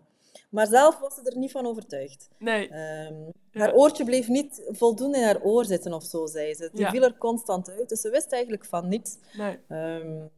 [0.49, 2.29] Maar zelf was ze er niet van overtuigd.
[2.39, 2.69] Nee.
[3.07, 6.69] Um, haar oortje bleef niet voldoende in haar oor zitten of zo, zei ze.
[6.73, 6.89] Die Ja.
[6.91, 9.17] viel er constant uit, dus ze wist eigenlijk van niets.
[9.33, 9.59] Nee.
[9.69, 10.29] Um,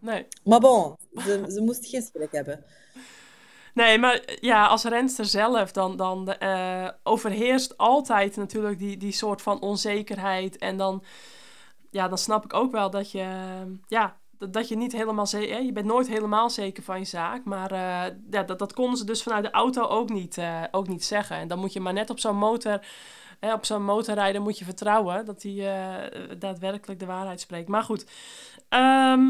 [0.00, 0.26] Nee.
[0.44, 2.64] maar bon, ze, ze moest geen schrik hebben.
[3.74, 9.42] Nee, maar ja, als renster zelf, dan, dan eh, overheerst altijd natuurlijk die, die soort
[9.42, 10.56] van onzekerheid.
[10.56, 11.04] En dan,
[11.90, 13.26] ja, dan snap ik ook wel dat je,
[13.88, 17.44] ja, dat, dat je niet helemaal zeker, je bent nooit helemaal zeker van je zaak.
[17.44, 20.88] Maar eh, ja, dat, dat konden ze dus vanuit de auto ook niet, eh, ook
[20.88, 21.36] niet zeggen.
[21.36, 22.80] En dan moet je maar net op zo'n motor,
[23.40, 27.68] hè, op zo'n motorrijder moet je vertrouwen dat hij eh, daadwerkelijk de waarheid spreekt.
[27.68, 28.06] Maar goed,
[28.68, 29.22] ehm,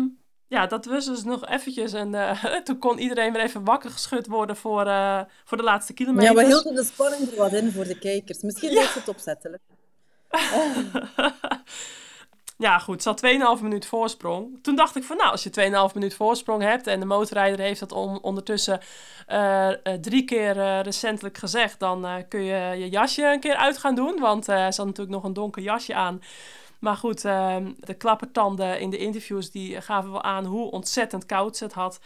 [0.48, 1.92] ja, dat was dus nog eventjes.
[1.92, 5.92] En uh, toen kon iedereen weer even wakker geschud worden voor, uh, voor de laatste
[5.92, 6.30] kilometer.
[6.30, 8.42] Ja, we hielden de spanning er wat in voor de kijkers.
[8.42, 8.86] Misschien ja.
[8.86, 9.62] het opzettelijk.
[12.58, 13.02] ja, goed.
[13.02, 14.58] Ze had 2,5 minuut voorsprong.
[14.62, 16.86] Toen dacht ik van, nou, als je 2,5 minuut voorsprong hebt...
[16.86, 18.80] en de motorrijder heeft dat on ondertussen
[19.28, 19.68] uh,
[20.00, 21.80] drie keer recentelijk gezegd...
[21.80, 24.20] dan kun je je jasje een keer uit gaan doen.
[24.20, 26.20] Want ze had natuurlijk nog een donker jasje aan...
[26.78, 31.56] Maar goed, ehm, de klappertanden in de interviews die gaven wel aan hoe ontzettend koud
[31.56, 32.00] ze het had.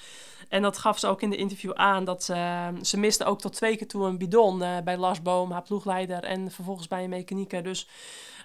[0.48, 2.04] En dat gaf ze ook in de interview aan.
[2.04, 5.22] Dat ze, ehm, ze miste ook tot twee keer toe een bidon uh, bij Lars
[5.22, 6.24] Boom, haar ploegleider.
[6.24, 7.62] En vervolgens bij een mechanieker.
[7.62, 7.88] Dus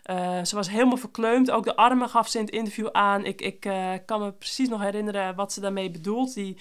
[0.10, 1.52] uh, ze was helemaal verkleumd.
[1.52, 3.26] Ook de armen gaf ze in het interview aan.
[3.26, 6.34] Ik, ik uh, kan me precies nog herinneren wat ze daarmee bedoelt.
[6.34, 6.58] Die,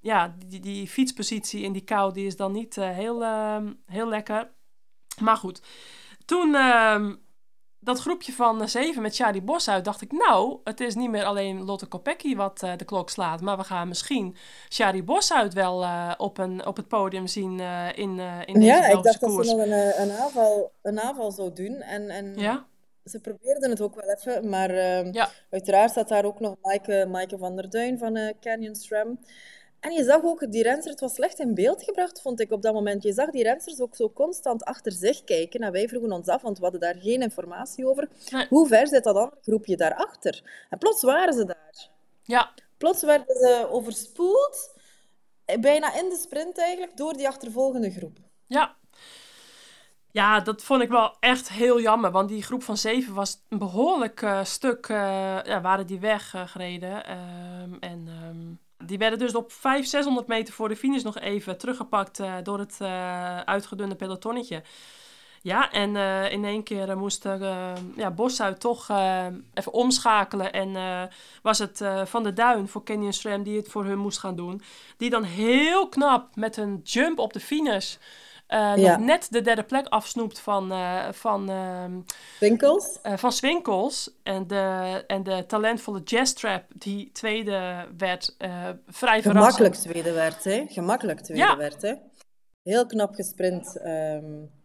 [0.00, 4.50] ja, die, die fietspositie in die kou die is dan niet heel, ehm, heel lekker.
[5.20, 5.62] Maar goed,
[6.24, 6.56] toen
[7.80, 11.64] dat groepje van zeven met Shari uit, dacht ik, nou, het is niet meer alleen
[11.64, 14.36] Lotte Kopecky wat uh, de klok slaat, maar we gaan misschien
[14.72, 18.86] Shari uit wel uh, op, een, op het podium zien uh, in, in deze Ja,
[18.86, 19.36] ik dacht koers.
[19.36, 21.80] dat ze nog een, een, aanval, een aanval zou doen.
[21.80, 22.66] En, en ja?
[23.04, 25.30] ze probeerden het ook wel even, maar ehm, ja.
[25.50, 29.18] uiteraard staat daar ook nog Maaike, Maaike van der Duin van Canyon SRAM.
[29.80, 32.62] En je zag ook, die renster, het was slecht in beeld gebracht, vond ik op
[32.62, 33.02] dat moment.
[33.02, 35.60] Je zag die rensters ook zo constant achter zich kijken.
[35.60, 38.08] En wij vroegen ons af, want we hadden daar geen informatie over.
[38.48, 40.66] Hoe ver zit dat andere groepje daarachter?
[40.70, 41.88] En plots waren ze daar.
[42.22, 42.54] Ja.
[42.78, 44.74] Plots werden ze overspoeld,
[45.60, 48.18] bijna in de sprint eigenlijk, door die achtervolgende groep.
[48.46, 48.76] Ja.
[50.10, 52.10] Ja, dat vond ik wel echt heel jammer.
[52.10, 54.96] Want die groep van zeven was een behoorlijk uh, stuk, uh,
[55.42, 56.90] ja, waren die weggereden.
[56.90, 58.08] Uh, en...
[58.28, 62.34] Um die werden dus op 500, 600 meter voor de finish nog even teruggepakt uh,
[62.42, 64.62] door het uh, uitgedunde pelotonnetje.
[65.42, 67.24] Ja, en uh, in één keer moest
[67.96, 68.90] ja, Boshuid toch
[69.54, 70.52] even omschakelen.
[70.52, 71.10] En
[71.42, 74.62] was het Van de Duin voor Canyon SRAM die het voor hun moest gaan doen.
[74.96, 77.96] Die dan heel knap met een jump op de finish
[78.48, 78.96] uh, ja.
[78.96, 81.84] nog net de derde plek afsnoept van, uh, van, uh,
[82.36, 82.98] Swinkels.
[83.02, 84.10] van Swinkels.
[84.22, 88.34] En de, en de talentvolle Jazz Trap, die tweede werd,
[88.86, 89.82] vrij Gemakkelijk verrassend.
[89.82, 90.64] tweede werd, hè?
[90.68, 91.56] Gemakkelijk tweede Ja.
[91.56, 91.94] werd, hè?
[92.62, 93.76] Heel knap gesprint.
[93.76, 94.56] ehm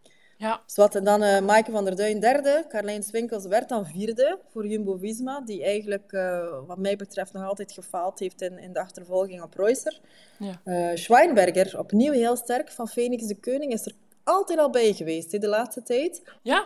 [0.43, 2.65] Ja, Zwat, en dan eh Maaike van der Duin derde.
[2.69, 5.41] Carlijn Swinkels werd dan vierde voor Jumbo-Visma.
[5.41, 9.53] Die eigenlijk, eh, wat mij betreft, nog altijd gefaald heeft in, in de achtervolging op
[9.53, 9.99] Reusser.
[10.39, 10.61] ja.
[10.63, 12.71] Eh Schweinberger, opnieuw heel sterk.
[12.71, 16.21] Van Phoenix de Keuning is er altijd al bij geweest, hè, de laatste tijd.
[16.41, 16.65] ja,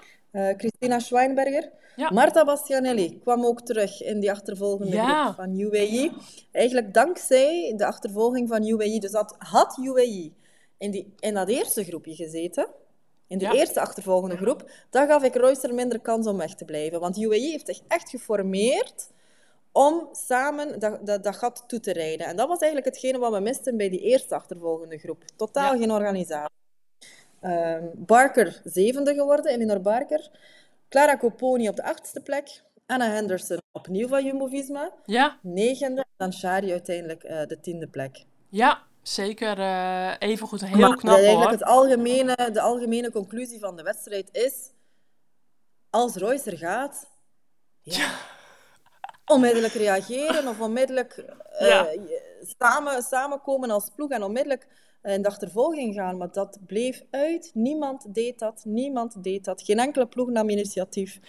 [0.57, 1.69] Christina Schweinberger.
[1.95, 2.09] Ja.
[2.13, 5.23] Marta Bastianelli kwam ook terug in die achtervolgende Ja.
[5.23, 6.11] groep van UAE.
[6.51, 8.99] Eigenlijk dankzij de achtervolging van UAE.
[8.99, 10.31] Dus dat had UAE
[10.77, 12.67] in, die, in dat eerste groepje gezeten,
[13.27, 13.53] in de Ja.
[13.53, 16.99] eerste achtervolgende groep, dan gaf ik Royster minder kans om weg te blijven.
[16.99, 19.09] Want UAE heeft zich echt geformeerd
[19.71, 22.27] om samen dat, dat, dat gat toe te rijden.
[22.27, 25.23] En dat was eigenlijk hetgene wat we misten bij die eerste achtervolgende groep.
[25.35, 25.79] Totaal Ja.
[25.79, 26.55] geen organisatie.
[27.41, 30.29] Ehm, Barker zevende geworden, Elinor Barker.
[30.89, 32.61] Clara Coponi op de achtste plek.
[32.85, 34.91] Anna Henderson opnieuw van Jumbo-Visma.
[35.05, 36.05] ja, Negende.
[36.17, 38.25] Dan Shari uiteindelijk eh, de tiende plek.
[38.49, 38.81] ja,
[39.13, 40.65] zeker eh even goed.
[40.65, 41.51] Heel Maar knap eigenlijk hoor.
[41.51, 44.71] het algemene, de algemene conclusie van de wedstrijd is...
[45.89, 47.09] Als Royce er gaat...
[47.81, 48.11] Ja,
[49.35, 51.23] Onmiddellijk reageren of onmiddellijk
[51.59, 51.87] Ja.
[52.59, 54.67] samen, samenkomen als ploeg en onmiddellijk
[55.01, 56.17] eh, in de achtervolging gaan.
[56.17, 57.51] Maar dat bleef uit.
[57.53, 58.61] Niemand deed dat.
[58.65, 59.61] Niemand deed dat.
[59.61, 61.19] Geen enkele ploeg nam initiatief.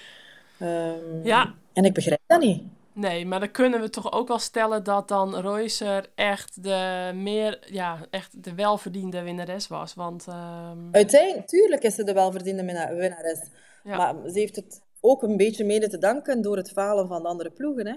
[0.58, 1.54] Ehm, Ja.
[1.72, 2.62] En ik begrijp dat niet.
[2.98, 7.58] Nee, maar dan kunnen we toch ook wel stellen dat dan Reusser echt de meer,
[7.66, 9.94] ja, echt de welverdiende winnares was.
[9.94, 13.40] Want ehm, Uiteindelijk, tuurlijk is ze de welverdiende winna- winnares.
[13.82, 13.96] Ja.
[13.96, 17.28] Maar ze heeft het ook een beetje mede te danken door het falen van de
[17.28, 17.86] andere ploegen.
[17.86, 17.94] Hè?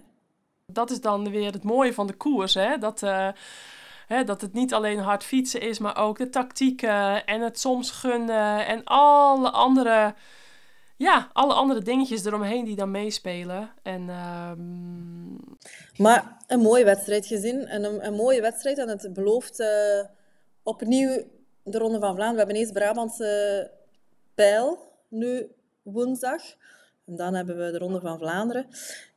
[0.65, 2.77] dat is dan weer het mooie van de koers, hè?
[2.77, 3.27] Dat, eh,
[4.07, 7.91] hè, dat het niet alleen hard fietsen is, maar ook de tactieken en het soms
[7.91, 10.13] gunnen en alle andere,
[11.01, 13.71] ja, alle andere dingetjes eromheen die dan meespelen.
[13.83, 15.33] En ehm,
[16.03, 17.65] Maar een mooie wedstrijd gezien.
[17.67, 18.77] En een, een mooie wedstrijd.
[18.77, 20.03] En het belooft eh,
[20.63, 21.23] opnieuw
[21.63, 22.31] de Ronde van Vlaanderen.
[22.33, 23.71] We hebben eerst Brabantse
[24.35, 26.41] pijl nu woensdag.
[27.05, 28.65] En dan hebben we de Ronde van Vlaanderen.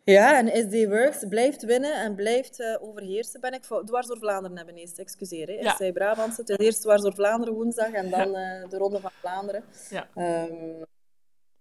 [0.04, 3.40] Ja, en SD Works blijft winnen en blijft eh, overheersen.
[3.40, 5.46] Ben ik voor, dwars door Vlaanderen hebben eerst, excuseer.
[5.46, 5.52] Hè.
[5.52, 5.76] Ik Ja.
[5.76, 6.40] zei Brabantse.
[6.40, 9.64] Het is eerst dwars door Vlaanderen woensdag en dan eh, de Ronde van Vlaanderen.
[9.90, 10.82] ja, Ehm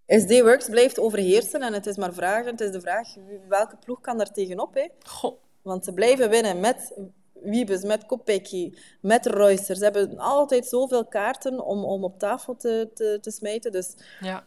[0.06, 2.50] SD Works blijft overheersen en het is maar vragen.
[2.50, 3.14] Het is de vraag,
[3.48, 4.74] welke ploeg kan daar tegenop?
[4.74, 4.88] Hè?
[5.06, 6.92] goh, Want ze blijven winnen met
[7.32, 9.76] Wiebes, met Kopecky, met Reusser.
[9.76, 13.72] Ze hebben altijd zoveel kaarten om, om op tafel te, te, te smijten.
[13.72, 14.44] Dus ja,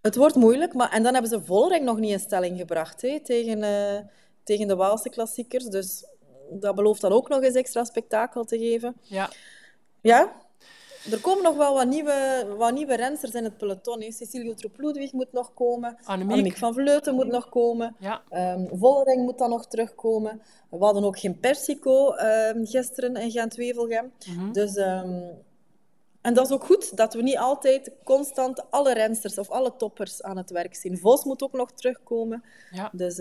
[0.00, 0.74] het wordt moeilijk.
[0.74, 3.98] Maar, en dan hebben ze Vollering nog niet in stelling gebracht hè, tegen, eh,
[4.44, 5.64] tegen de Waalse klassiekers.
[5.64, 6.04] Dus
[6.50, 8.96] dat belooft dan ook nog eens extra spektakel te geven.
[9.02, 9.30] Ja.
[10.00, 10.41] Ja,
[11.10, 14.00] er komen nog wel wat nieuwe, wat nieuwe rensters in het peloton.
[14.00, 14.12] Hè.
[14.12, 14.78] Cecilio Troep
[15.12, 15.96] moet nog komen.
[16.04, 16.56] Annemiek.
[16.56, 17.96] van Vleuten moet nog komen.
[17.98, 18.22] Ja.
[18.30, 20.42] Um, Vollering moet dan nog terugkomen.
[20.70, 24.12] We hadden ook geen Persico um, gisteren in Gent-Wevelgem.
[24.26, 24.52] Mhm.
[24.52, 24.76] Dus...
[24.76, 25.30] Um,
[26.20, 30.22] en dat is ook goed, dat we niet altijd constant alle rensters of alle toppers
[30.22, 30.98] aan het werk zien.
[30.98, 32.44] Vos moet ook nog terugkomen.
[32.70, 32.90] Ja.
[32.92, 33.16] Dus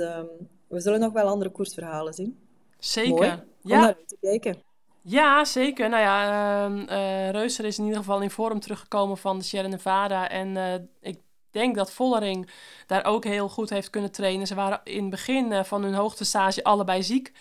[0.67, 2.39] we zullen nog wel andere koersverhalen zien.
[2.79, 3.11] Zeker.
[3.11, 3.75] Mooi, ja.
[3.77, 4.61] om naar te kijken.
[5.03, 5.89] Ja, zeker.
[5.89, 10.29] Nou ja, uh, Reuser is in ieder geval in vorm teruggekomen van de Sierra Nevada.
[10.29, 11.19] En uh, ik
[11.51, 12.49] denk dat Vollering
[12.87, 14.47] daar ook heel goed heeft kunnen trainen.
[14.47, 17.31] Ze waren in het begin uh, van hun hoogtestage allebei ziek.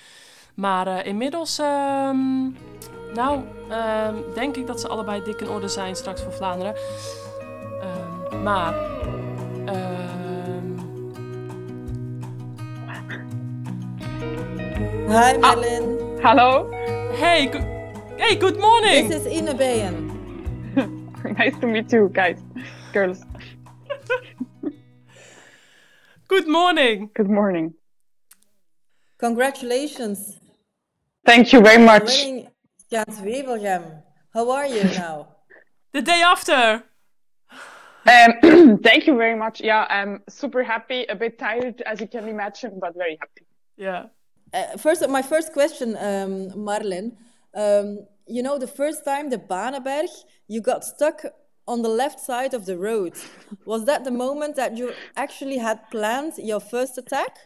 [0.55, 2.43] Maar inmiddels, ehm,
[3.15, 6.75] nou, ehm, denk ik dat ze allebei dik in orde zijn straks voor Vlaanderen.
[7.81, 8.75] Ehm, maar...
[15.11, 15.37] Hi.
[15.41, 15.57] Ah,
[16.23, 16.69] hallo.
[17.13, 17.59] Hey, go
[18.19, 19.09] hey, good morning.
[19.09, 21.13] This is Ine Bayen.
[21.39, 22.39] nice to meet you, guys,
[22.93, 23.25] girls.
[26.29, 27.11] good morning.
[27.15, 27.75] Good morning.
[29.19, 30.39] Congratulations.
[31.27, 32.09] Thank you very much.
[32.25, 32.49] Winning
[32.91, 34.03] Gent
[34.33, 35.29] How are you now?
[35.93, 36.85] the day after.
[38.07, 39.61] Um, thank you very much.
[39.61, 43.47] Yeah, I'm super happy, a bit tired, as you can imagine, but very happy.
[43.77, 44.07] Yeah.
[44.53, 47.17] Uh, first, my first question, um, Marlin.
[47.55, 50.09] Um, you know, the first time the Baneberg,
[50.49, 51.25] you got stuck
[51.67, 53.15] on the left side of the road.
[53.65, 57.37] Was that the moment that you actually had planned your first attack?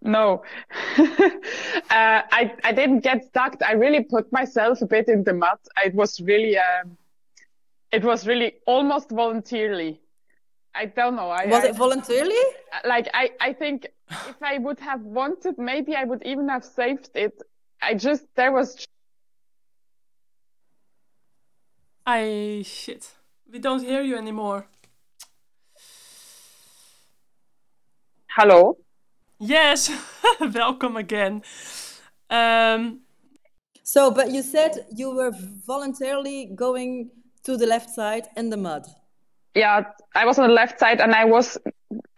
[0.00, 0.42] No,
[0.98, 1.08] uh,
[1.90, 3.56] I I didn't get stuck.
[3.62, 5.58] I really put myself a bit in the mud.
[5.84, 6.96] It was really, um,
[7.90, 10.00] it was really almost voluntarily.
[10.72, 11.30] I don't know.
[11.30, 12.36] I, was I, it voluntarily?
[12.84, 17.10] Like I, I think if I would have wanted, maybe I would even have saved
[17.14, 17.42] it.
[17.80, 18.86] I just there was.
[22.06, 23.14] I shit.
[23.50, 24.66] We don't hear you anymore.
[28.36, 28.78] Hello.
[29.38, 29.90] Yes.
[30.40, 31.42] Welcome again.
[32.30, 33.00] Um,
[33.82, 35.32] so, but you said you were
[35.66, 37.10] voluntarily going
[37.44, 38.86] to the left side in the mud
[39.58, 39.82] yeah,
[40.14, 41.58] I was on the left side and I was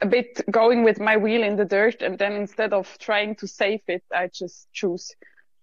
[0.00, 2.02] a bit going with my wheel in the dirt.
[2.02, 5.12] And then instead of trying to save it, I just choose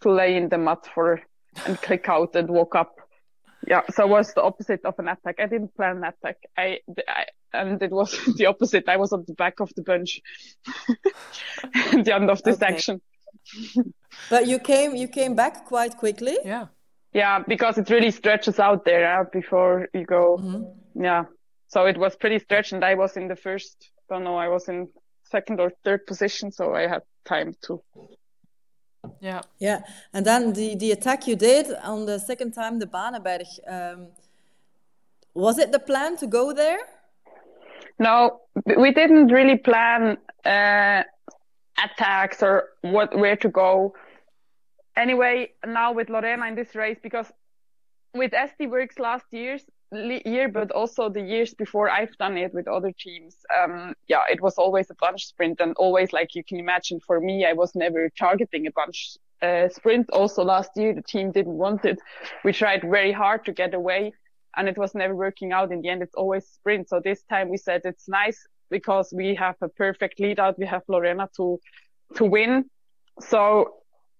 [0.01, 1.21] to lay in the mud for
[1.65, 2.95] and click out and walk up.
[3.67, 5.35] Yeah, so it was the opposite of an attack.
[5.39, 6.37] I didn't plan an attack.
[6.55, 8.87] I, I and it was the opposite.
[8.87, 10.21] I was on the back of the bunch,
[11.75, 12.73] at the end of this okay.
[12.73, 13.01] section.
[14.29, 16.37] but you came, you came back quite quickly.
[16.43, 16.67] Yeah.
[17.13, 20.37] Yeah, because it really stretches out there uh, before you go.
[20.37, 21.03] Mm-hmm.
[21.03, 21.25] Yeah.
[21.69, 24.67] So it was pretty stretched and I was in the first, don't know, I was
[24.67, 24.89] in
[25.23, 26.51] second or third position.
[26.51, 27.81] So I had time to.
[29.21, 29.41] Yeah.
[29.59, 29.81] Yeah.
[30.13, 34.07] And then the, the attack you did on the second time, the Baneberg, um,
[35.33, 36.79] was it the plan to go there?
[37.99, 38.41] No,
[38.77, 41.03] we didn't really plan uh,
[41.83, 43.93] attacks or what where to go.
[44.95, 47.31] Anyway, now with Lorena in this race, because
[48.13, 52.67] with SD Works last years, year, but also the years before I've done it with
[52.67, 53.35] other teams.
[53.57, 57.19] Um, yeah, it was always a bunch sprint and always like you can imagine for
[57.19, 60.09] me, I was never targeting a bunch uh, sprint.
[60.11, 61.99] Also last year, the team didn't want it.
[62.43, 64.13] We tried very hard to get away
[64.55, 65.71] and it was never working out.
[65.71, 66.89] In the end, it's always sprint.
[66.89, 70.59] So this time we said it's nice because we have a perfect lead out.
[70.59, 71.59] We have Lorena to,
[72.15, 72.65] to win.
[73.21, 73.75] So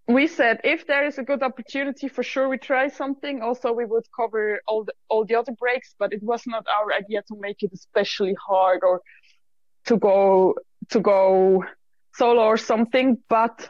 [0.08, 3.42] we said if there is a good opportunity, for sure we try something.
[3.42, 6.94] Also, we would cover all the all the other breaks, but it was not our
[6.94, 9.02] idea to make it especially hard or
[9.86, 10.56] to go
[10.90, 11.64] to go
[12.14, 13.18] solo or something.
[13.28, 13.70] But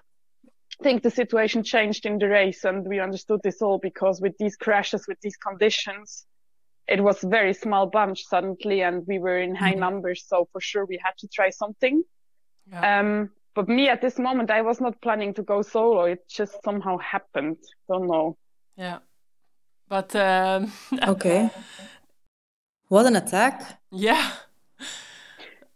[0.80, 4.38] I think the situation changed in the race, and we understood this all because with
[4.38, 6.28] these crashes, with these conditions,
[6.88, 9.80] it was a very small bunch suddenly, and we were in high mm-hmm.
[9.80, 10.24] numbers.
[10.28, 12.04] So for sure, we had to try something.
[12.72, 13.00] Yeah.
[13.00, 16.04] Um, but me at this moment, I was not planning to go solo.
[16.04, 17.58] It just somehow happened.
[17.90, 18.38] Don't know.
[18.76, 19.00] Yeah.
[19.90, 20.72] But um,
[21.14, 21.50] okay.
[22.88, 23.80] What an attack!
[23.92, 24.32] Yeah.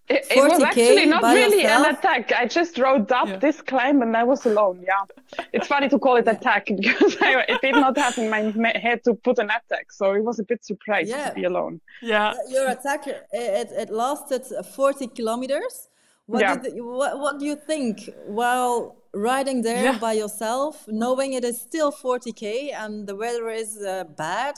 [0.07, 1.87] It, it was actually not really yourself?
[1.87, 2.31] an attack.
[2.33, 3.37] I just rode up yeah.
[3.37, 4.83] this climb and I was alone.
[4.85, 5.05] Yeah,
[5.51, 9.03] it's funny to call it attack because I, it did not have in my head
[9.05, 11.29] to put an attack, so it was a bit surprised yeah.
[11.29, 11.81] to be alone.
[12.01, 14.43] Yeah, your attack it, it lasted
[14.75, 15.87] 40 kilometers.
[16.31, 16.55] What, yeah.
[16.55, 19.97] did, what, what do you think while riding there yeah.
[19.99, 24.55] by yourself, knowing it is still 40k and the weather is uh, bad?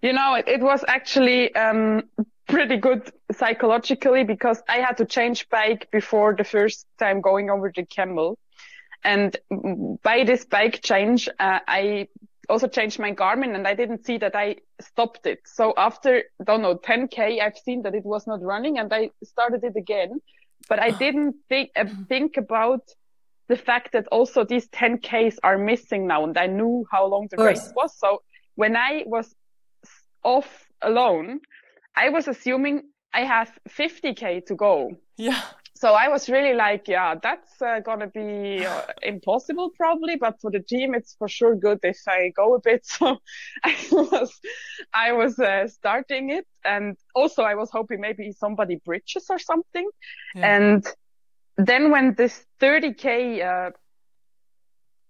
[0.00, 2.04] You know, it, it was actually um,
[2.48, 7.70] pretty good psychologically because I had to change bike before the first time going over
[7.76, 8.38] the camel.
[9.04, 9.36] And
[10.02, 12.08] by this bike change, uh, I
[12.48, 15.40] also changed my Garmin and I didn't see that I stopped it.
[15.44, 19.62] So after, don't know, 10K, I've seen that it was not running and I started
[19.62, 20.22] it again.
[20.68, 22.82] But I didn't think, uh, think about
[23.48, 26.24] the fact that also these 10Ks are missing now.
[26.24, 27.96] And I knew how long the race was.
[27.96, 28.22] So
[28.56, 29.34] when I was
[30.24, 31.40] off alone,
[31.94, 32.82] I was assuming
[33.14, 34.96] I have 50K to go.
[35.16, 35.40] Yeah
[35.76, 40.50] so I was really like, yeah, that's uh, gonna be uh, impossible probably, but for
[40.50, 42.86] the team, it's for sure good if I go a bit.
[42.98, 43.18] So
[43.62, 44.40] I was,
[44.94, 49.88] I was uh, starting it, and also I was hoping maybe somebody bridges or something.
[50.34, 50.56] Yeah.
[50.56, 50.86] And
[51.58, 53.70] then when this 30k uh,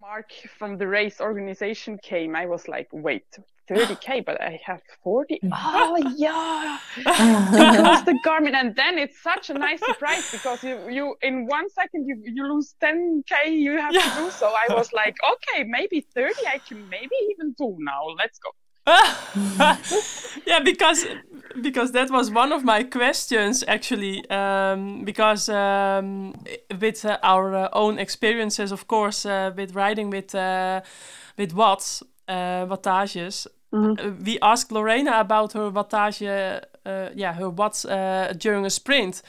[0.01, 3.27] mark from the race organization came, I was like, wait,
[3.69, 5.41] 30k, but I have 40.
[5.43, 5.51] Mm.
[5.53, 11.17] Oh yeah, because the Garmin, and then it's such a nice surprise because you you
[11.23, 14.03] in one second you you lose 10k you have yeah.
[14.03, 14.31] to do.
[14.31, 18.03] So I was like, okay, maybe 30 I can maybe even do now.
[18.17, 18.51] Let's go.
[20.47, 21.07] yeah, because
[21.61, 24.29] because that was one of my questions actually.
[24.31, 26.35] Um, because um,
[26.81, 30.83] with uh, our uh, own experiences, of course, uh, with riding with uh,
[31.37, 34.25] with watts, uh, wattages, Mm-hmm.
[34.25, 36.21] we asked Lorena about her wattage,
[37.15, 39.23] yeah, her watts uh, during a sprint.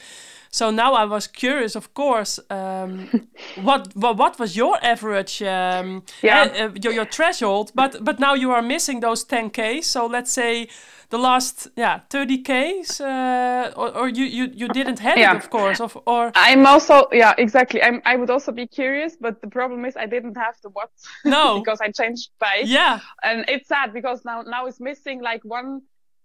[0.50, 3.28] So now I was curious, of course, um,
[3.62, 7.72] what, what what was your average, um, yeah, uh, your, your threshold?
[7.74, 9.84] But but now you are missing those 10k.
[9.84, 10.68] So let's say
[11.10, 15.32] the last yeah 30 ks uh, or, or you, you you didn't have yeah.
[15.32, 19.16] it of course of or i'm also yeah exactly i'm i would also be curious
[19.18, 20.90] but the problem is i didn't have the what
[21.24, 25.42] no because i changed bike yeah and it's sad because now now it's missing like
[25.44, 25.80] one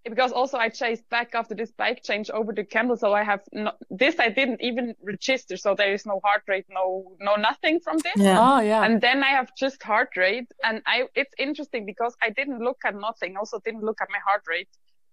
[0.09, 3.41] because also I chased back after this bike change over to Campbell, so I have
[3.51, 7.79] no, this I didn't even register, so there is no heart rate, no no nothing
[7.79, 8.13] from this.
[8.17, 8.39] Yeah.
[8.39, 8.83] Oh yeah.
[8.83, 12.79] And then I have just heart rate, and I it's interesting because I didn't look
[12.85, 14.69] at nothing, also didn't look at my heart rate.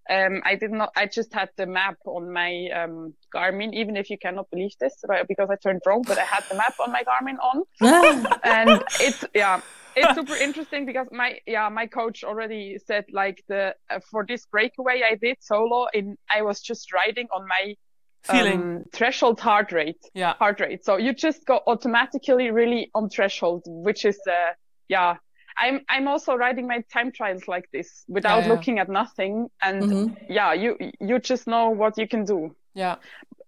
[0.09, 0.91] Um, I did not.
[0.97, 5.05] I just had the map on my um, Garmin, even if you cannot believe this,
[5.29, 7.65] because I turned wrong, but I had the map on my Garmin on,
[8.43, 9.61] and it's yeah
[9.97, 14.47] it's super interesting because my yeah my coach already said like the uh, for this
[14.47, 17.75] breakaway I did solo in I was just riding on my
[18.23, 18.63] feeling.
[18.63, 20.03] um, threshold heart rate.
[20.15, 20.35] Yeah.
[20.35, 20.85] Heart rate.
[20.85, 24.53] So you just go automatically really on threshold which is uh
[24.89, 25.17] yeah.
[25.59, 28.53] I'm I'm also riding my time trials like this without yeah, yeah.
[28.53, 30.33] looking at nothing and mm-hmm.
[30.33, 32.55] yeah you you just know what you can do.
[32.75, 32.97] Yeah.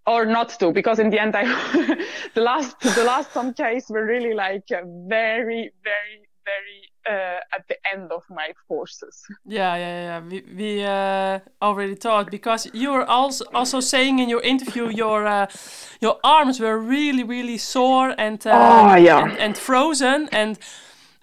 [0.05, 1.45] Or not do because in the end I
[2.35, 7.77] the last the last some case were really like very very very uh, at the
[7.93, 9.25] end of my forces.
[9.45, 10.21] Yeah, yeah, yeah.
[10.21, 15.27] We, we uh, already talked because you were also also saying in your interview your
[15.27, 15.47] uh,
[16.01, 19.23] your arms were really really sore and uh, oh, yeah.
[19.25, 20.59] and, and, frozen and.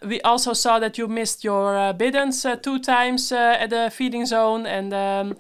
[0.02, 4.26] We also saw that you missed your uh, biddens uh, two times at the feeding
[4.26, 5.36] zone, and um,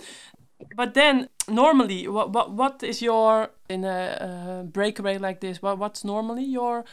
[0.76, 5.62] but then normally, what what what is your in a breakaway like this?
[5.62, 6.84] What what's normally your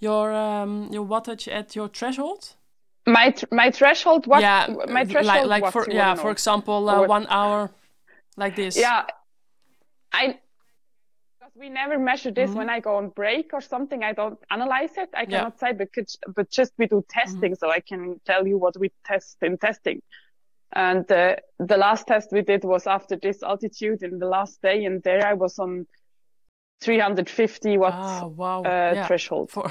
[0.00, 2.56] your um, your wattage at your threshold?
[3.06, 4.40] My my threshold what?
[4.42, 5.48] Yeah, my threshold.
[5.48, 7.70] Like, like for yeah, for example, uh, one hour,
[8.36, 8.76] like this.
[8.76, 9.06] Yeah,
[10.12, 10.38] I
[11.54, 12.58] we never measure this mm -hmm.
[12.58, 14.00] when I go on break or something.
[14.10, 15.10] I don't analyze it.
[15.22, 15.62] I cannot yeah.
[15.62, 15.88] say, but
[16.36, 17.70] but just we do testing, mm -hmm.
[17.70, 20.00] so I can tell you what we test in testing.
[20.72, 21.34] And uh,
[21.66, 25.32] the last test we did was after this altitude in the last day, and there
[25.32, 25.86] I was on
[26.80, 28.62] 350 watt ah, wow.
[28.62, 29.06] uh, yeah.
[29.06, 29.50] threshold.
[29.50, 29.70] For,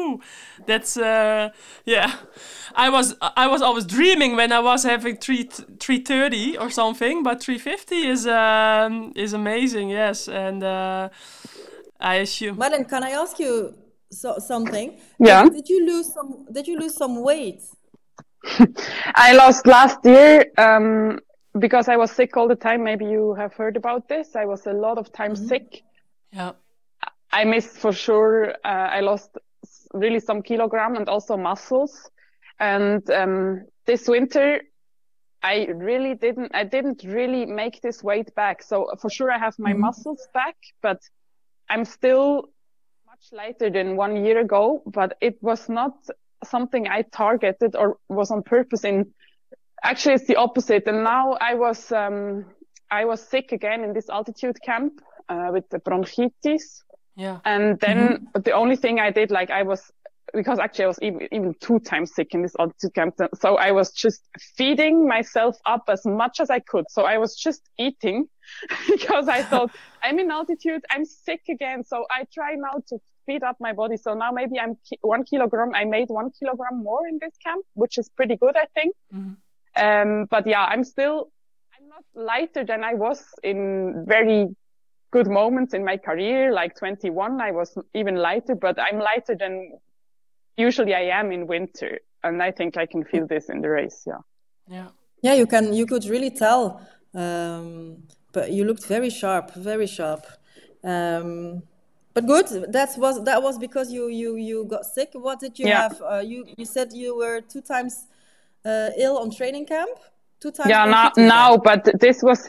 [0.66, 1.50] that's uh,
[1.84, 2.12] yeah.
[2.74, 7.40] I was I was always dreaming when I was having three 330 or something, but
[7.40, 9.90] 350 is um, is amazing.
[9.90, 11.08] Yes, and uh,
[12.00, 12.56] I assume.
[12.56, 13.74] Marlon, can I ask you
[14.10, 14.98] so, something?
[15.20, 15.44] Yeah.
[15.44, 16.46] Did, did you lose some?
[16.50, 17.62] Did you lose some weight?
[19.14, 20.46] I lost last year.
[20.58, 21.20] Um,
[21.56, 22.82] because I was sick all the time.
[22.82, 24.34] Maybe you have heard about this.
[24.34, 25.48] I was a lot of time mm -hmm.
[25.48, 25.84] sick
[26.34, 26.52] yeah.
[27.32, 28.50] I missed for sure.
[28.64, 29.30] Uh, I lost
[29.92, 32.10] really some kilogram and also muscles.
[32.60, 34.60] And um, this winter,
[35.42, 36.54] I really didn't.
[36.54, 38.62] I didn't really make this weight back.
[38.62, 39.80] So for sure, I have my mm-hmm.
[39.80, 41.00] muscles back, but
[41.68, 42.50] I'm still
[43.06, 44.82] much lighter than one year ago.
[44.86, 45.94] But it was not
[46.44, 48.84] something I targeted or was on purpose.
[48.84, 49.12] In
[49.82, 50.86] actually, it's the opposite.
[50.86, 52.46] And now I was um,
[52.90, 56.82] I was sick again in this altitude camp uh, with the bronchitis.
[57.16, 57.38] Yeah.
[57.44, 58.40] And then mm-hmm.
[58.42, 59.90] the only thing I did, like I was,
[60.32, 63.14] because actually I was even, even two times sick in this altitude camp.
[63.40, 64.22] So I was just
[64.56, 66.86] feeding myself up as much as I could.
[66.90, 68.28] So I was just eating
[68.88, 69.70] because I thought
[70.02, 70.82] I'm in altitude.
[70.90, 71.84] I'm sick again.
[71.84, 73.96] So I try now to speed up my body.
[73.96, 75.72] So now maybe I'm ki- one kilogram.
[75.74, 78.94] I made one kilogram more in this camp, which is pretty good, I think.
[79.14, 79.34] Mm-hmm.
[79.76, 81.30] Um, but yeah, I'm still,
[81.74, 84.48] I'm not lighter than I was in very
[85.16, 86.52] good moments in my career.
[86.52, 89.52] Like 21, I was even lighter, but I'm lighter than
[90.66, 92.00] usually I am in winter.
[92.24, 94.00] And I think I can feel this in the race.
[94.10, 94.22] Yeah.
[94.76, 94.88] Yeah.
[95.26, 96.62] Yeah, you can, you could really tell.
[97.14, 98.02] Um,
[98.32, 100.22] but you looked very sharp, very sharp.
[100.82, 101.62] Um,
[102.14, 102.48] but good.
[102.78, 105.10] That was that was because you you you got sick.
[105.26, 105.82] What did you yeah.
[105.82, 105.96] have?
[106.02, 107.94] Uh, you you said you were two times
[108.64, 109.96] uh, ill on training camp.
[110.40, 110.70] Two times.
[110.70, 112.40] Yeah, now now, but this was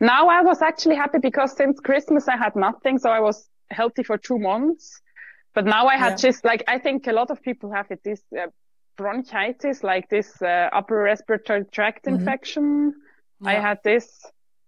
[0.00, 4.02] now I was actually happy because since Christmas I had nothing, so I was healthy
[4.02, 5.00] for two months.
[5.54, 6.28] But now I had yeah.
[6.28, 8.46] just like I think a lot of people have it this uh,
[8.96, 12.16] bronchitis, like this uh, upper respiratory tract mm-hmm.
[12.16, 12.94] infection.
[13.40, 13.50] Yeah.
[13.50, 14.06] I had this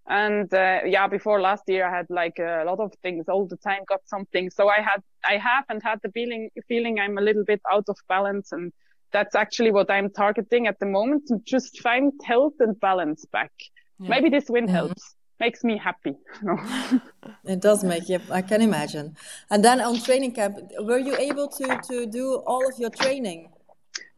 [0.08, 3.56] and uh, yeah before last year i had like a lot of things all the
[3.58, 7.20] time got something so i had i have and had the feeling feeling i'm a
[7.20, 8.72] little bit out of balance and
[9.12, 13.52] that's actually what i'm targeting at the moment to just find health and balance back
[14.00, 14.08] yeah.
[14.08, 14.74] maybe this win mm-hmm.
[14.74, 16.14] helps makes me happy.
[17.44, 19.16] It does make you i can imagine.
[19.50, 23.50] And then on training camp were you able to to do all of your training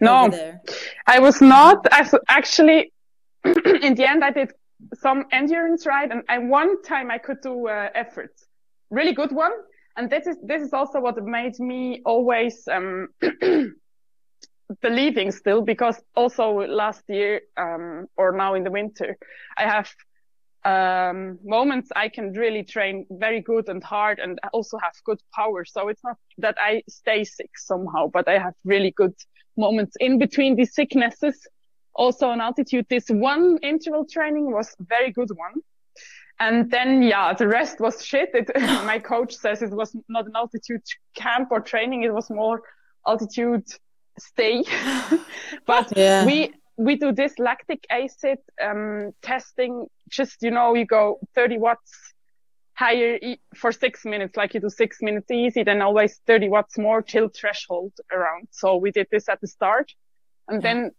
[0.00, 0.30] no.
[1.06, 1.86] i was not.
[1.92, 2.92] I actually
[3.86, 4.50] in the end i did
[4.94, 8.46] some endurance ride and, and one time I could do uh, efforts,
[8.90, 9.52] really good one.
[9.96, 13.08] And this is, this is also what made me always, um,
[14.82, 19.16] believing still because also last year, um, or now in the winter,
[19.56, 19.92] I have,
[20.64, 25.64] um, moments I can really train very good and hard and also have good power.
[25.64, 29.14] So it's not that I stay sick somehow, but I have really good
[29.56, 31.46] moments in between these sicknesses
[31.94, 32.86] also on altitude.
[32.88, 35.62] This one interval training was very good one.
[36.38, 38.30] And then, yeah, the rest was shit.
[38.32, 38.50] It,
[38.86, 40.82] my coach says it was not an altitude
[41.14, 42.02] camp or training.
[42.02, 42.62] It was more
[43.06, 43.64] altitude
[44.18, 44.64] stay.
[45.66, 46.24] but yeah.
[46.24, 49.86] we, we do this lactic acid, um, testing.
[50.08, 51.92] Just, you know, you go 30 watts
[52.72, 53.18] higher
[53.54, 57.28] for six minutes, like you do six minutes easy, then always 30 watts more till
[57.28, 58.48] threshold around.
[58.50, 59.92] So we did this at the start.
[60.48, 60.72] And yeah.
[60.72, 60.90] then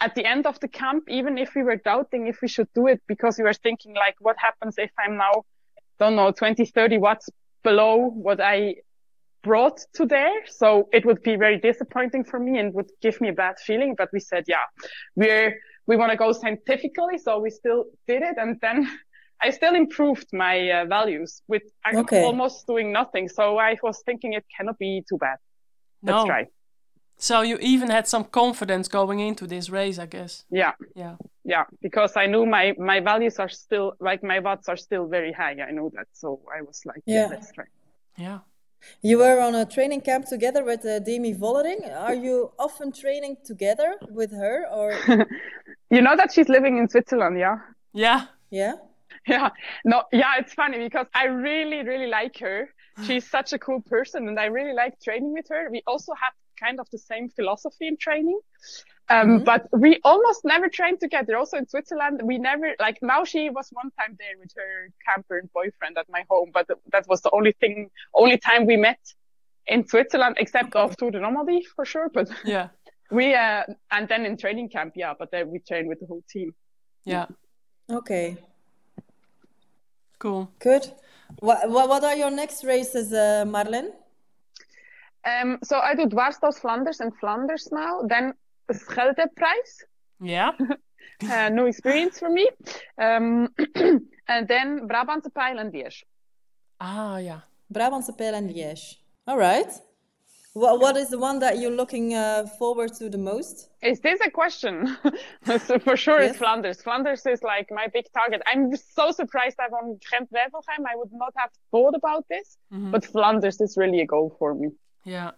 [0.00, 2.88] at the end of the camp, even if we were doubting if we should do
[2.88, 5.44] it because we were thinking like, what happens if I'm now,
[6.00, 7.30] don't know, 20, 30 watts
[7.62, 8.74] below what I
[9.48, 10.38] brought to there.
[10.46, 13.94] So it would be very disappointing for me and would give me a bad feeling.
[14.00, 14.66] But we said, yeah,
[15.16, 17.16] we're, we want to go scientifically.
[17.18, 18.36] So we still did it.
[18.42, 18.78] And then
[19.44, 21.62] I still improved my uh, values with
[22.02, 22.22] okay.
[22.24, 23.28] almost doing nothing.
[23.28, 25.38] So I was thinking it cannot be too bad.
[26.02, 26.26] Let's no.
[26.26, 26.46] try.
[27.20, 30.44] So you even had some confidence going into this race, I guess.
[30.50, 30.72] Yeah.
[30.94, 31.16] Yeah.
[31.44, 35.32] Yeah, because I knew my my values are still like my watts are still very
[35.32, 35.56] high.
[35.68, 37.64] I know that, so I was like, yeah, yeah let's try.
[38.18, 38.40] Yeah.
[39.02, 41.80] You were on a training camp together with uh, Demi Vollering.
[41.96, 44.92] Are you often training together with her, or?
[45.90, 47.58] you know that she's living in Switzerland, yeah.
[47.92, 48.26] Yeah.
[48.50, 48.74] Yeah.
[49.26, 49.50] Yeah.
[49.84, 50.04] No.
[50.10, 52.70] Yeah, it's funny because I really, really like her.
[53.04, 55.68] She's such a cool person, and I really like training with her.
[55.70, 58.40] We also have kind of the same philosophy in training.
[59.10, 59.44] Um, mm-hmm.
[59.44, 61.36] but we almost never trained together.
[61.36, 65.38] Also in Switzerland, we never, like now she was one time there with her camper
[65.38, 69.00] and boyfriend at my home, but that was the only thing, only time we met
[69.66, 72.10] in Switzerland, except off Tour de Normandie for sure.
[72.12, 72.68] But yeah,
[73.10, 76.24] we, uh, and then in training camp, yeah, but then we train with the whole
[76.28, 76.54] team.
[77.04, 77.26] Yeah.
[77.90, 78.36] Okay.
[80.18, 80.50] Cool.
[80.58, 80.92] Good.
[81.38, 83.90] What, what are your next races, uh, Marlene?
[85.24, 88.02] Um, so I do Dwarsstoss Flanders and Flanders now.
[88.02, 88.34] Then
[88.72, 89.84] Scheldeprijs.
[90.20, 90.52] Yeah.
[91.30, 92.48] uh, new experience for me.
[92.98, 93.48] Um,
[94.28, 96.04] and then Brabantse Pijl and Liège.
[96.80, 97.40] Ah, yeah.
[97.72, 98.96] Brabantse Pijl and Liège.
[99.26, 99.70] All right.
[100.54, 103.68] What, what is the one that you're looking uh, forward to the most?
[103.80, 104.96] Is this a question?
[105.44, 106.30] so for sure, yes.
[106.30, 106.82] it's Flanders.
[106.82, 108.42] Flanders is like my big target.
[108.46, 110.84] I'm so surprised I've won Gent Wevelgem.
[110.84, 112.90] I would not have thought about this, mm-hmm.
[112.90, 114.70] but Flanders is really a goal for me.
[115.04, 115.32] Yeah.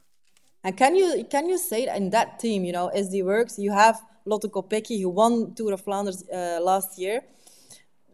[0.63, 4.01] And can you can you say in that team, you know, SD Works, you have
[4.27, 7.23] Lotte Kopecky who won Tour of Flanders uh, last year.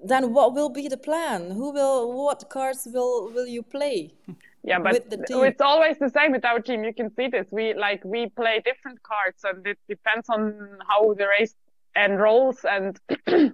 [0.04, 1.50] Then what will be the plan?
[1.50, 4.14] Who will what cards will will you play?
[4.66, 6.82] Yeah, but it's always the same with our team.
[6.82, 7.46] You can see this.
[7.52, 11.54] We like we play different cards, and it depends on how the race
[11.94, 12.98] enrolls and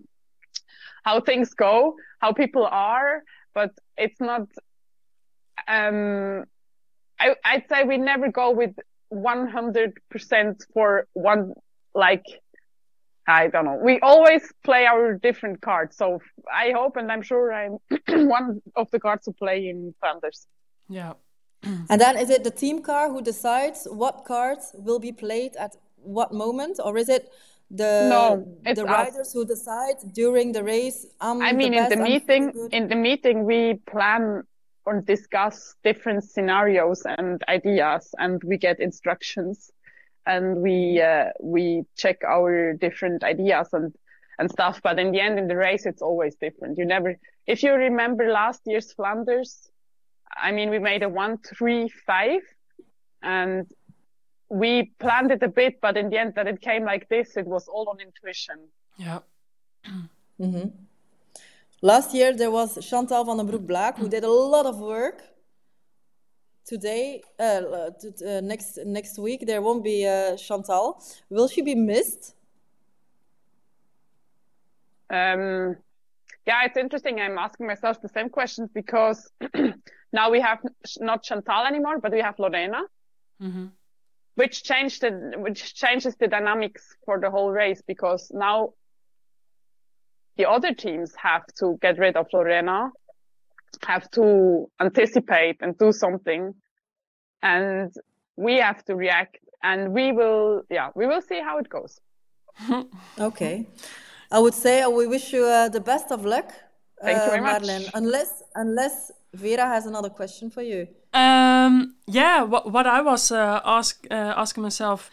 [1.05, 3.25] how things go, how people are.
[3.53, 4.49] But it's not.
[5.69, 6.47] Um,
[7.23, 8.75] I, I'd say we never go with
[9.13, 11.53] 100% for one,
[11.95, 12.25] like,
[13.27, 13.79] I don't know.
[13.81, 15.97] We always play our different cards.
[15.97, 16.21] So
[16.53, 17.79] I hope and I'm sure I'm
[18.29, 20.47] one of the cards to play in Flanders.
[20.89, 21.13] Yeah.
[21.63, 25.77] and then is it the team car who decides what cards will be played at
[25.97, 27.31] what moment, or is it
[27.71, 29.33] the no, the riders us.
[29.33, 31.07] who decide during the race?
[31.21, 34.43] I mean, the in the meeting, in the meeting, we plan
[34.85, 39.71] or discuss different scenarios and ideas, and we get instructions,
[40.27, 43.95] and we uh, we check our different ideas and
[44.39, 44.81] and stuff.
[44.83, 46.79] But in the end, in the race, it's always different.
[46.79, 47.17] You never,
[47.47, 49.71] if you remember last year's Flanders,
[50.37, 52.41] I mean, we made a one, three, five
[53.23, 53.67] and
[54.49, 57.47] we planned it a bit, but in the end that it came like this, it
[57.47, 58.69] was all on intuition.
[58.99, 59.21] Yeah.
[60.41, 60.69] mm-hmm.
[61.85, 65.21] Last year there was Chantal van den Broek Blaak who did a lot of work.
[66.65, 67.91] Today, uh,
[68.25, 71.03] uh, next next week there won't be uh, Chantal.
[71.29, 72.37] Will she be missed?
[75.11, 75.77] Um,
[76.47, 77.21] yeah, it's interesting.
[77.21, 79.29] I'm asking myself the same questions because
[80.13, 80.61] now we have
[81.01, 82.83] not Chantal anymore, but we have Lorena,
[83.43, 83.67] mm-hmm.
[84.37, 88.73] which changed the, which changes the dynamics for the whole race because now
[90.37, 92.91] the other teams have to get rid of Lorena,
[93.85, 96.55] have to anticipate and do something.
[97.43, 97.93] And
[98.37, 102.01] we have to react and we will, yeah, we will see how it goes.
[103.21, 103.67] okay.
[104.31, 106.53] I would say we wish you uh, the best of luck.
[107.03, 107.63] Thank uh, you very much.
[107.63, 107.91] Marlene.
[107.95, 110.89] Unless, unless Vera has another question for you.
[111.13, 115.11] Um, yeah, what, what I was uh, ask, uh, asking myself,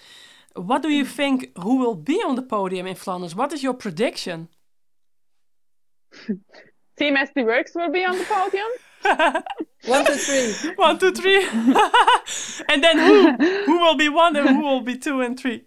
[0.56, 3.36] what do you think who will be on the podium in Flanders?
[3.36, 4.48] What is your prediction?
[6.98, 8.68] Team SD Works will be on the podium.
[9.86, 10.72] one, two, three.
[10.76, 11.42] One, two, three.
[12.70, 13.32] and then who?
[13.66, 15.64] Who will be one and who will be two and three?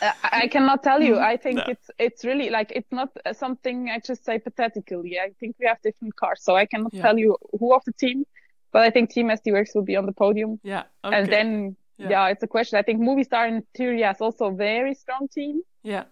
[0.00, 1.18] Uh, I cannot tell you.
[1.18, 1.64] I think no.
[1.68, 5.16] it's it's really like it's not something I just say pathetically.
[5.20, 7.02] I think we have different cars, so I cannot yeah.
[7.02, 8.26] tell you who of the team.
[8.72, 10.58] But I think Team SD Works will be on the podium.
[10.64, 10.84] Yeah.
[11.04, 11.16] Okay.
[11.16, 12.08] And then yeah.
[12.08, 12.28] yeah.
[12.28, 12.78] it's a question.
[12.78, 15.60] I think Movistar in theory has also a very strong team.
[15.82, 16.04] Yeah.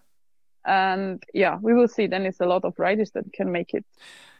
[0.65, 2.07] And yeah, we will see.
[2.07, 3.85] Then it's a lot of riders that can make it.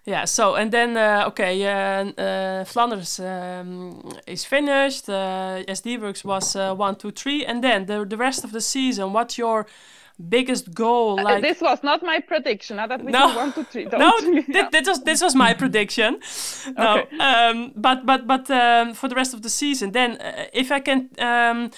[0.05, 0.25] Yeah.
[0.25, 5.07] So and then uh, okay, uh, uh, Flanders um, is finished.
[5.09, 8.61] Uh, SD Works was uh, one, two, three, and then the the rest of the
[8.61, 9.13] season.
[9.13, 9.67] What's your
[10.29, 11.19] biggest goal?
[11.25, 12.77] Uh, this was not my prediction.
[12.77, 13.85] Now that we no, one, two, three.
[13.85, 14.13] No,
[14.47, 14.69] yeah.
[14.71, 16.19] this was this was my prediction.
[16.77, 17.17] no, okay.
[17.17, 20.17] um, but but but um, for the rest of the season, then
[20.53, 21.71] if I can um,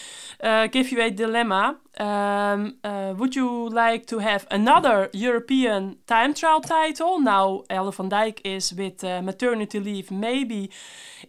[0.72, 1.78] give you a dilemma.
[2.00, 7.20] Um, uh, would you like to have another European time trial title?
[7.20, 10.10] Now, Elle van Dijk is with uh, maternity leave.
[10.10, 10.72] Maybe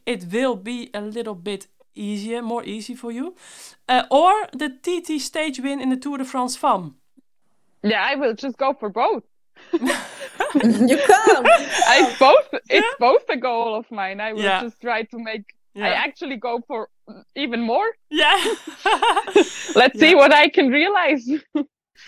[0.07, 3.35] it will be a little bit easier, more easy for you.
[3.89, 6.97] Uh, or the TT stage win in the Tour de France Femme.
[7.85, 9.25] Yeah, I will just go for both.
[9.73, 9.99] you can't.
[11.87, 12.49] I both.
[12.71, 12.99] It's yeah.
[12.99, 14.21] both a goal of mine.
[14.21, 14.63] I will yeah.
[14.63, 15.87] just try to make yeah.
[15.87, 16.89] I actually go for
[17.35, 17.87] even more.
[18.11, 18.37] Yeah.
[19.75, 20.01] Let's yeah.
[20.01, 21.29] see what I can realize.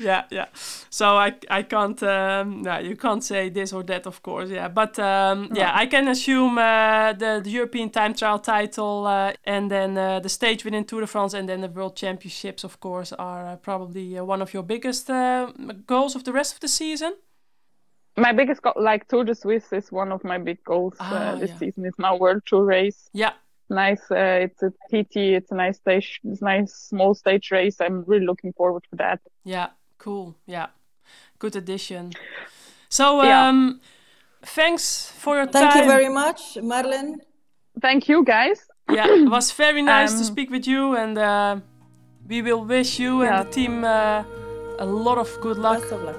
[0.01, 0.47] Yeah, yeah.
[0.91, 4.69] So I I can't um no, you can't say this or that of course, yeah.
[4.69, 9.71] But um yeah, I can assume uh, the, the European time trial title uh, and
[9.71, 13.13] then uh, the stage within Tour de France and then the World Championships of course
[13.13, 15.53] are uh, probably uh, one of your biggest uh,
[15.87, 17.15] goals of the rest of the season.
[18.19, 21.51] My biggest goal, like Tour de Suisse, is one of my big goals ah, this
[21.51, 21.59] yeah.
[21.59, 21.85] season.
[21.85, 23.11] Is my World Tour race.
[23.13, 23.33] Yeah,
[23.71, 24.01] nice.
[24.11, 25.17] Uh, it's a TT.
[25.39, 26.21] It's a nice stage.
[26.25, 27.81] It's a nice small stage race.
[27.81, 29.21] I'm really looking forward to that.
[29.45, 30.37] Yeah, cool.
[30.47, 30.69] Yeah,
[31.39, 32.13] good addition.
[32.89, 33.89] So, um, yeah.
[34.43, 35.73] thanks for your Thank time.
[35.73, 37.17] Thank you very much, Marlene.
[37.81, 38.61] Thank you, guys.
[38.91, 41.61] yeah, it was very nice um, to speak with you, and uh,
[42.27, 43.41] we will wish you yeah.
[43.41, 44.25] and the team uh,
[44.79, 45.81] a lot of good luck.
[45.81, 46.17] Best of luck.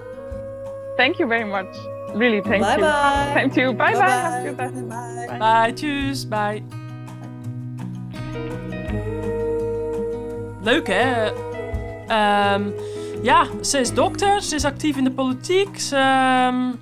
[0.98, 1.74] Thank you very much.
[2.16, 2.82] Really, thank bye you.
[2.82, 3.32] Bye.
[3.34, 3.74] Thank you.
[3.74, 4.54] Bye bye.
[4.58, 4.70] bye.
[4.70, 4.82] bye.
[4.82, 5.28] Bye.
[5.28, 5.40] Bye.
[5.40, 5.72] Bye.
[5.74, 6.28] Tschüss.
[6.30, 6.87] Bye.
[10.62, 11.28] Leuk hè?
[12.54, 12.74] Um,
[13.22, 15.98] ja, ze is dokter, ze is actief in de politiek, ze
[16.52, 16.80] um,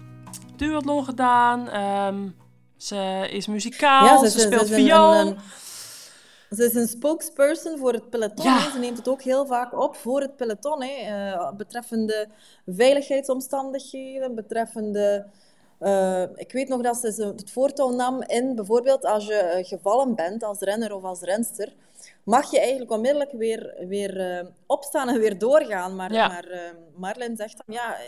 [0.56, 2.36] duathlon gedaan, um,
[2.78, 5.36] ze is muzikaal, ja, ze, ze, speelt viool.
[6.50, 8.46] Ze is een spokesperson voor het peloton.
[8.46, 8.72] Ja.
[8.72, 10.84] Ze neemt het ook heel vaak op voor het peloton.
[10.84, 11.34] Hè.
[11.34, 12.28] Uh, betreffende
[12.66, 15.26] veiligheidsomstandigheden, betreffende...
[15.80, 20.16] Uh, ik weet nog dat ze het voortouw nam in bijvoorbeeld als je eh, gevallen
[20.16, 21.74] bent als renner of als renster
[22.24, 25.96] mag je eigenlijk onmiddellijk weer, weer uh, opstaan en weer doorgaan.
[25.96, 26.28] Maar, ja.
[26.28, 26.60] maar uh,
[26.96, 28.04] Marlijn zegt dan, ja, eh,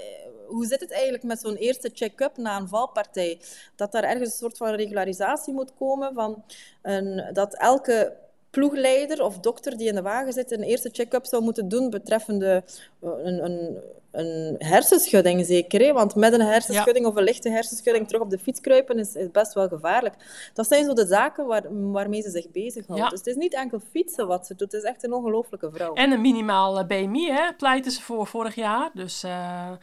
[0.48, 3.40] hoe zit het eigenlijk met zo'n eerste check-up na een valpartij?
[3.76, 6.44] Dat daar ergens een soort van regularisatie moet komen van
[6.82, 8.18] een, dat elke
[8.58, 12.64] ploegleider of dokter die in de wagen zit een eerste check-up zou moeten doen betreffende
[13.00, 13.78] eh, een, een,
[14.12, 15.82] een hersenschudding zeker.
[15.82, 15.94] Hè?
[15.94, 19.32] Want met een hersenschudding of een lichte hersenschudding terug op de fiets kruipen is, is
[19.32, 20.16] best wel gevaarlijk.
[20.54, 23.02] Dat zijn zo de zaken waar, waarmee ze zich bezighoudt.
[23.02, 23.10] Ja.
[23.10, 25.94] Dus het is niet enkel fietsen wat ze doet, het is echt een ongelooflijke vrouw.
[25.94, 28.90] En een minimaal BMI hè, pleiten ze voor vorig jaar.
[28.94, 29.32] Dus, uh...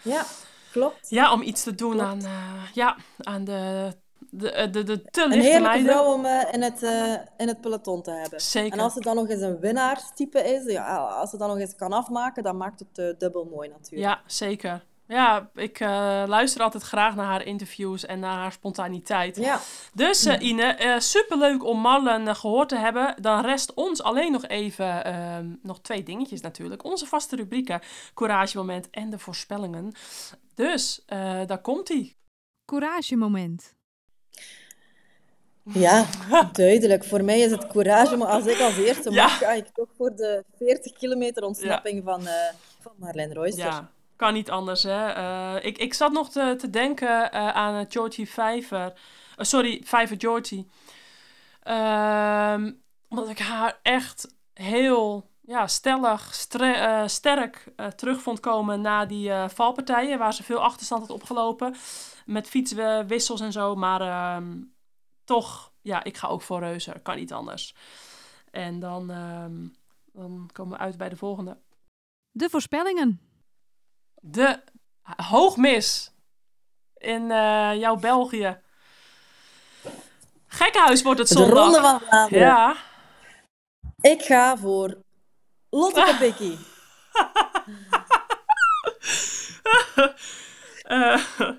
[0.03, 0.25] Ja,
[0.73, 1.11] klopt.
[1.11, 3.93] Ja, om iets te doen aan, uh, ja, aan de
[4.37, 7.61] de, eh, de, de te Een heerlijke vrouw om uh, in, het, uh, in het
[7.61, 8.41] peloton te hebben.
[8.41, 8.73] Zeker.
[8.73, 11.77] En als ze dan nog eens een winnaarstype is, ja, als ze dan nog eens
[11.77, 14.11] kan afmaken, dan maakt het uh, dubbel mooi natuurlijk.
[14.11, 14.85] Ja, zeker.
[15.07, 15.81] Ja, ik
[16.27, 19.37] luister altijd graag naar haar interviews en naar haar spontaniteit.
[19.37, 19.61] Ja.
[19.95, 23.15] Dus uh, Ine, superleuk om Marlen gehoord te hebben.
[23.21, 26.85] Dan rest ons alleen nog even, ehm, nog twee dingetjes natuurlijk.
[26.85, 27.81] Onze vaste rubrieken,
[28.15, 29.93] Courage Moment en de voorspellingen.
[30.55, 31.05] Dus,
[31.47, 32.17] daar komt-ie.
[32.65, 33.75] Courage Moment.
[35.73, 36.07] Ja,
[36.53, 37.05] duidelijk.
[37.05, 39.23] Voor mij is het courage, maar als ik als eerste ja.
[39.23, 42.31] mag, ga ik toch voor de 40 kilometer ontsnapping van, uh,
[42.81, 43.65] van Marlene Royster.
[43.65, 44.83] Ja, kan niet anders.
[44.83, 45.17] Hè?
[45.17, 48.93] Uh, ik, ik zat nog te, te denken uh, aan Georgie Vijver.
[49.37, 50.69] sorry, Vijver Georgie.
[51.63, 52.73] Ehm,
[53.09, 56.35] omdat ik haar echt heel ja, stellig,
[57.07, 57.65] sterk
[57.97, 61.75] terug vond komen na die valpartijen, waar ze veel achterstand had opgelopen.
[62.27, 63.75] Met fietswissels en zo.
[63.75, 64.53] Maar ehm,
[65.25, 67.01] toch, ja, ik ga ook voor Reuzer.
[67.01, 67.75] Kan niet anders.
[68.51, 69.77] En dan, um,
[70.13, 71.59] dan komen we uit bij de volgende.
[72.31, 73.21] De voorspellingen.
[74.15, 74.63] De
[75.17, 76.13] hoogmis
[76.97, 78.61] in uh, jouw België.
[80.47, 81.55] Gekkenhuis wordt het zondag.
[81.55, 82.47] De Ronde van Vlaanderen.
[82.47, 82.77] Ja.
[84.01, 85.03] Ik ga voor
[85.71, 86.59] Lotte Pikkie.
[90.89, 91.25] uh,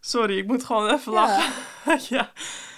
[0.00, 1.52] sorry, ik moet gewoon even lachen.
[2.16, 2.32] ja.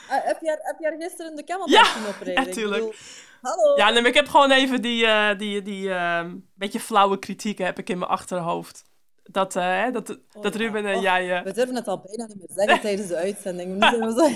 [0.09, 2.45] Heb, je, heb je gisteren de camelback ja, oprijden?
[2.45, 2.81] Ja, tuurlijk.
[2.81, 2.95] Bedoel,
[3.41, 3.77] hallo.
[3.77, 7.79] Ja, nee, ik heb gewoon even die, uh, die, die uh, beetje flauwe kritiek heb
[7.79, 8.87] ik in mijn achterhoofd.
[9.31, 11.43] Dat, uh, dat, oh, dat Ruben en oh, jij...
[11.45, 13.73] We durven het al bijna niet meer zeggen tijdens de uitzending.
[13.73, 14.29] Nu zijn we zo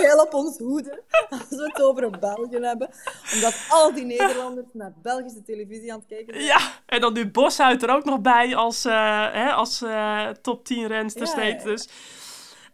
[0.00, 2.90] heel op ons hoede als we het over België hebben.
[3.34, 6.46] Omdat al die Nederlanders naar Belgische televisie aan het kijken zijn.
[6.46, 9.84] Ja, en dan nu Boshuit er ook nog bij als, hè, als
[10.42, 11.64] top 10 renster ja, steeds.
[11.64, 11.88] Dus...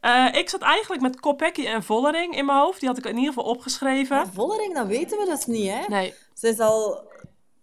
[0.02, 2.80] Uh, ik zat eigenlijk met Kopecky en Vollering in mijn hoofd.
[2.80, 4.16] Die had ik in ieder geval opgeschreven.
[4.16, 5.84] Maar Vollering, dat weten we dus niet, hè?
[5.88, 6.14] Nee.
[6.34, 7.04] Ze is al...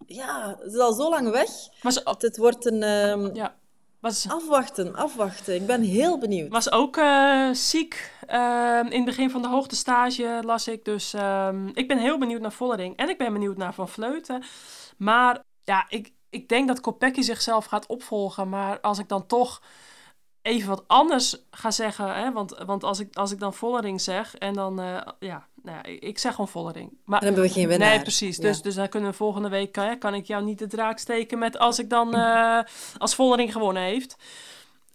[0.05, 1.49] Ja, ze is al zo lang weg.
[1.81, 2.01] Maar ze...
[2.17, 2.83] Het wordt een...
[2.83, 3.35] Um...
[3.35, 3.55] Ja.
[3.99, 4.29] Was...
[4.29, 5.55] Afwachten, afwachten.
[5.55, 6.51] Ik ben heel benieuwd.
[6.51, 10.85] Was ook uh, ziek uh, in het begin van de hoogtestage, las ik.
[10.85, 12.97] Dus uh, ik ben heel benieuwd naar Vollering.
[12.97, 14.43] En ik ben benieuwd naar Van Vleuten.
[14.97, 18.49] Maar ja, ik, ik denk dat Kopecky zichzelf gaat opvolgen.
[18.49, 19.61] Maar als ik dan toch
[20.43, 22.15] even wat anders ga zeggen.
[22.15, 22.31] Hè?
[22.31, 25.83] Want, want als, ik, als ik dan Vollering zeg en dan, uh, ja, nou ja,
[25.99, 26.97] ik zeg gewoon Vollering.
[27.05, 27.89] Maar, dan hebben we geen winnaar.
[27.89, 28.37] Nee, precies.
[28.37, 31.39] Dus, dus dan kunnen we volgende week, hè, kan ik jou niet de draak steken
[31.39, 32.59] met als ik dan, uh,
[32.97, 34.15] als Vollering gewonnen heeft.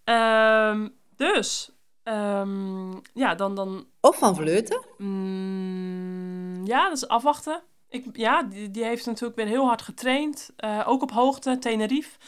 [0.04, 1.70] Um, dus,
[2.04, 3.86] um, ja, dan, dan...
[4.00, 4.80] Of Van Vleuten?
[4.98, 7.62] Mm, ja, dat is afwachten.
[7.90, 10.50] Ik, ja, die, die heeft natuurlijk weer heel hard getraind.
[10.64, 12.18] Uh, ook op hoogte, Tenerife.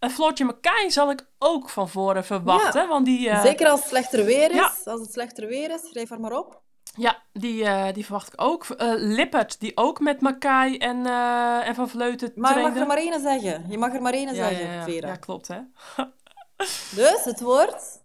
[0.00, 2.82] Uh, Floortje McKay zal ik ook van voren verwachten.
[2.82, 2.88] Ja.
[2.88, 3.42] Want die, uh...
[3.42, 4.56] Zeker als het slechter weer is.
[4.56, 4.72] Ja.
[4.84, 6.60] Als het slechter weer is, schrijf er maar op.
[6.96, 8.66] Ja, die, die verwacht ik ook.
[8.96, 11.06] Lippert, die ook met Makai en,
[11.64, 13.64] en Van Vleuten Maar je mag er maar één zeggen.
[13.68, 14.82] Je mag er maar één ja, zeggen, ja, ja.
[14.82, 15.08] Vera.
[15.08, 15.58] Ja, klopt, hè.
[17.02, 18.02] dus, het wordt...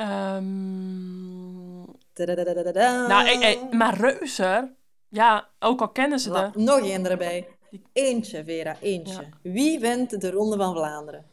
[0.00, 1.98] Um...
[2.14, 4.78] Nou, hey, hey, maar Reuzer...
[5.10, 6.50] Ja, ook al kennen ze de...
[6.54, 7.48] Nog één erbij.
[7.92, 9.20] Eentje, Vera, eentje.
[9.20, 9.50] Ja.
[9.52, 11.24] Wie wint de Ronde van Vlaanderen?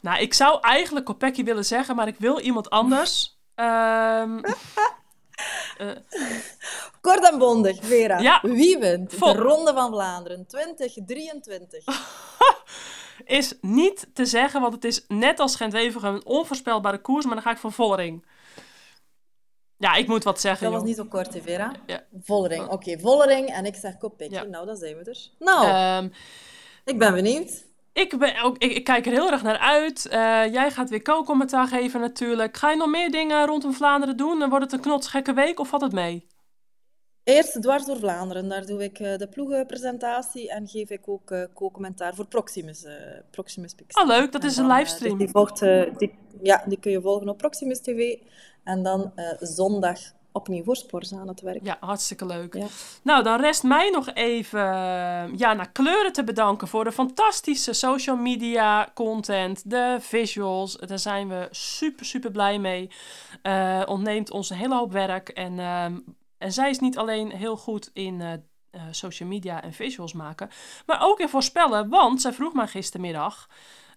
[0.00, 3.38] Nou, ik zou eigenlijk Kopecky willen zeggen, maar ik wil iemand anders.
[3.54, 4.40] um,
[5.78, 5.90] uh,
[7.00, 8.18] Kort en bondig, Vera.
[8.18, 8.40] Ja.
[8.42, 9.32] Wie wint Vol.
[9.32, 11.84] de Ronde van Vlaanderen 2023?
[13.24, 17.42] is niet te zeggen, want het is net als Gent-Wevelgem een onvoorspelbare koers, maar dan
[17.42, 18.24] ga ik voor Vollering.
[19.82, 20.62] Ja, ik moet wat zeggen.
[20.62, 20.80] Dat joh.
[20.80, 21.72] was niet zo kort, Vera?
[21.86, 22.02] Ja.
[22.22, 22.64] Vollering.
[22.64, 24.34] Oké, okay, Vollering en ik zeg Kopecky.
[24.34, 24.42] Ja.
[24.42, 25.28] Nou, dan zijn we er.
[25.38, 26.12] Nou, um,
[26.84, 27.64] ik ben benieuwd.
[27.92, 30.06] Ik, ben ook, ik, ik, kijk er heel erg naar uit.
[30.06, 30.12] Uh,
[30.52, 32.56] jij gaat weer co-commentaar geven natuurlijk.
[32.56, 34.38] Ga je nog meer dingen rondom Vlaanderen doen?
[34.38, 36.26] Dan wordt het een knotsgekke week of valt het mee?
[37.24, 38.48] Eerst dwars door Vlaanderen.
[38.48, 42.86] Daar doe ik uh, de ploegenpresentatie en geef ik ook uh, co-commentaar voor Proximus.
[43.30, 43.94] Proximus Pix.
[43.94, 44.32] Oh, leuk.
[44.32, 45.18] Dat is dan, een livestream.
[45.18, 45.60] Dus die, volgt,
[45.98, 48.16] die, ja, die kun je volgen op Proximus TV.
[48.64, 49.98] En dan zondag
[50.32, 51.64] opnieuw voor Spors aan het werk.
[51.64, 52.54] Ja, hartstikke leuk.
[52.54, 52.66] Ja.
[53.02, 54.60] Nou, dan rest mij nog even
[55.36, 60.76] ja, naar Kleuren te bedanken voor de fantastische social media content, de visuals.
[60.76, 62.90] Daar zijn we super, super blij mee.
[63.42, 65.28] Uh, ontneemt ons een hele hoop werk.
[65.28, 65.84] En, uh,
[66.38, 70.50] en zij is niet alleen heel goed in uh, social media en visuals maken.
[70.86, 73.48] Maar ook in voorspellen, want zij vroeg mij gistermiddag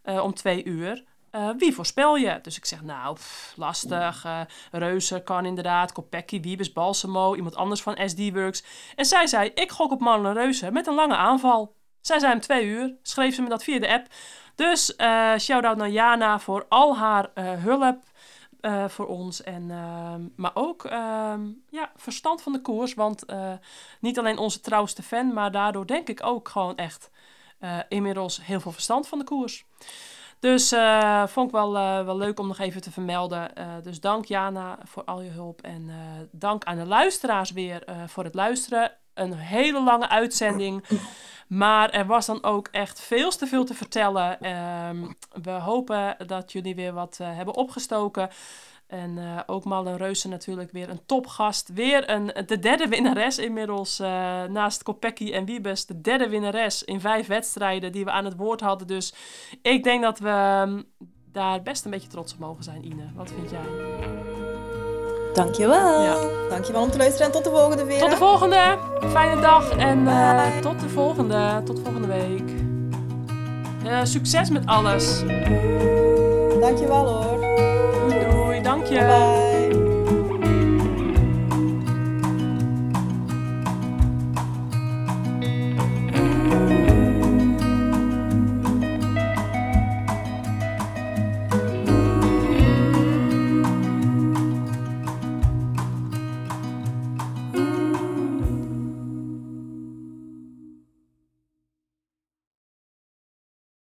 [0.03, 1.03] om twee uur...
[1.35, 2.39] Uh, wie voorspel je?
[2.41, 3.17] Dus ik zeg, nou,
[3.55, 4.25] lastig.
[4.25, 5.91] Uh, Reuzen kan inderdaad.
[5.91, 7.35] Kopecky, Wiebes, Balsamo.
[7.35, 8.63] Iemand anders van SD-Works.
[8.95, 11.75] En zij zei, ik gok op Marlon Reuzen met een lange aanval.
[12.01, 12.95] Zij zei hem twee uur.
[13.01, 14.07] Schreef ze me dat via de app.
[14.55, 18.03] Dus uh, shout-out naar Jana voor al haar hulp.
[18.87, 19.43] voor ons.
[19.43, 22.93] En, ehm, maar ook ehm, ja, verstand van de koers.
[22.93, 23.25] Want
[23.99, 27.09] niet alleen onze trouwste fan, maar daardoor denk ik ook gewoon echt
[27.89, 29.65] inmiddels heel veel verstand van de koers.
[30.45, 33.51] Dus uh, vond ik wel, uh, wel leuk om nog even te vermelden.
[33.57, 35.61] Uh, dus dank Jana voor al je hulp.
[35.61, 35.89] En
[36.31, 38.91] dank aan de luisteraars weer voor het luisteren.
[39.13, 40.83] Een hele lange uitzending.
[41.47, 44.39] Maar er was dan ook echt veel te veel te vertellen.
[44.39, 45.11] Ehm,
[45.43, 48.29] we hopen dat jullie weer wat hebben opgestoken.
[48.87, 51.73] En uh, ook Malin Reuzen natuurlijk weer een topgast.
[51.73, 53.99] Weer een, de derde winnares inmiddels.
[53.99, 54.07] Uh,
[54.43, 55.85] naast Kopecky en Wiebes.
[55.85, 58.87] De derde winnares in vijf wedstrijden die we aan het woord hadden.
[58.87, 59.13] Dus
[59.61, 60.83] ik denk dat we um,
[61.31, 63.03] daar best een beetje trots op mogen zijn, Ine.
[63.15, 63.65] Wat vind jij?
[65.33, 66.01] Dankjewel.
[66.01, 66.49] Ja.
[66.49, 67.99] Dankjewel om te luisteren en tot de volgende weer.
[67.99, 68.77] Tot de volgende.
[69.09, 71.61] Fijne dag en uh, tot de volgende.
[71.65, 72.53] Tot volgende week.
[74.07, 75.19] succes met alles.
[76.59, 77.74] Dankjewel hoor.
[78.85, 79.44] Dank je.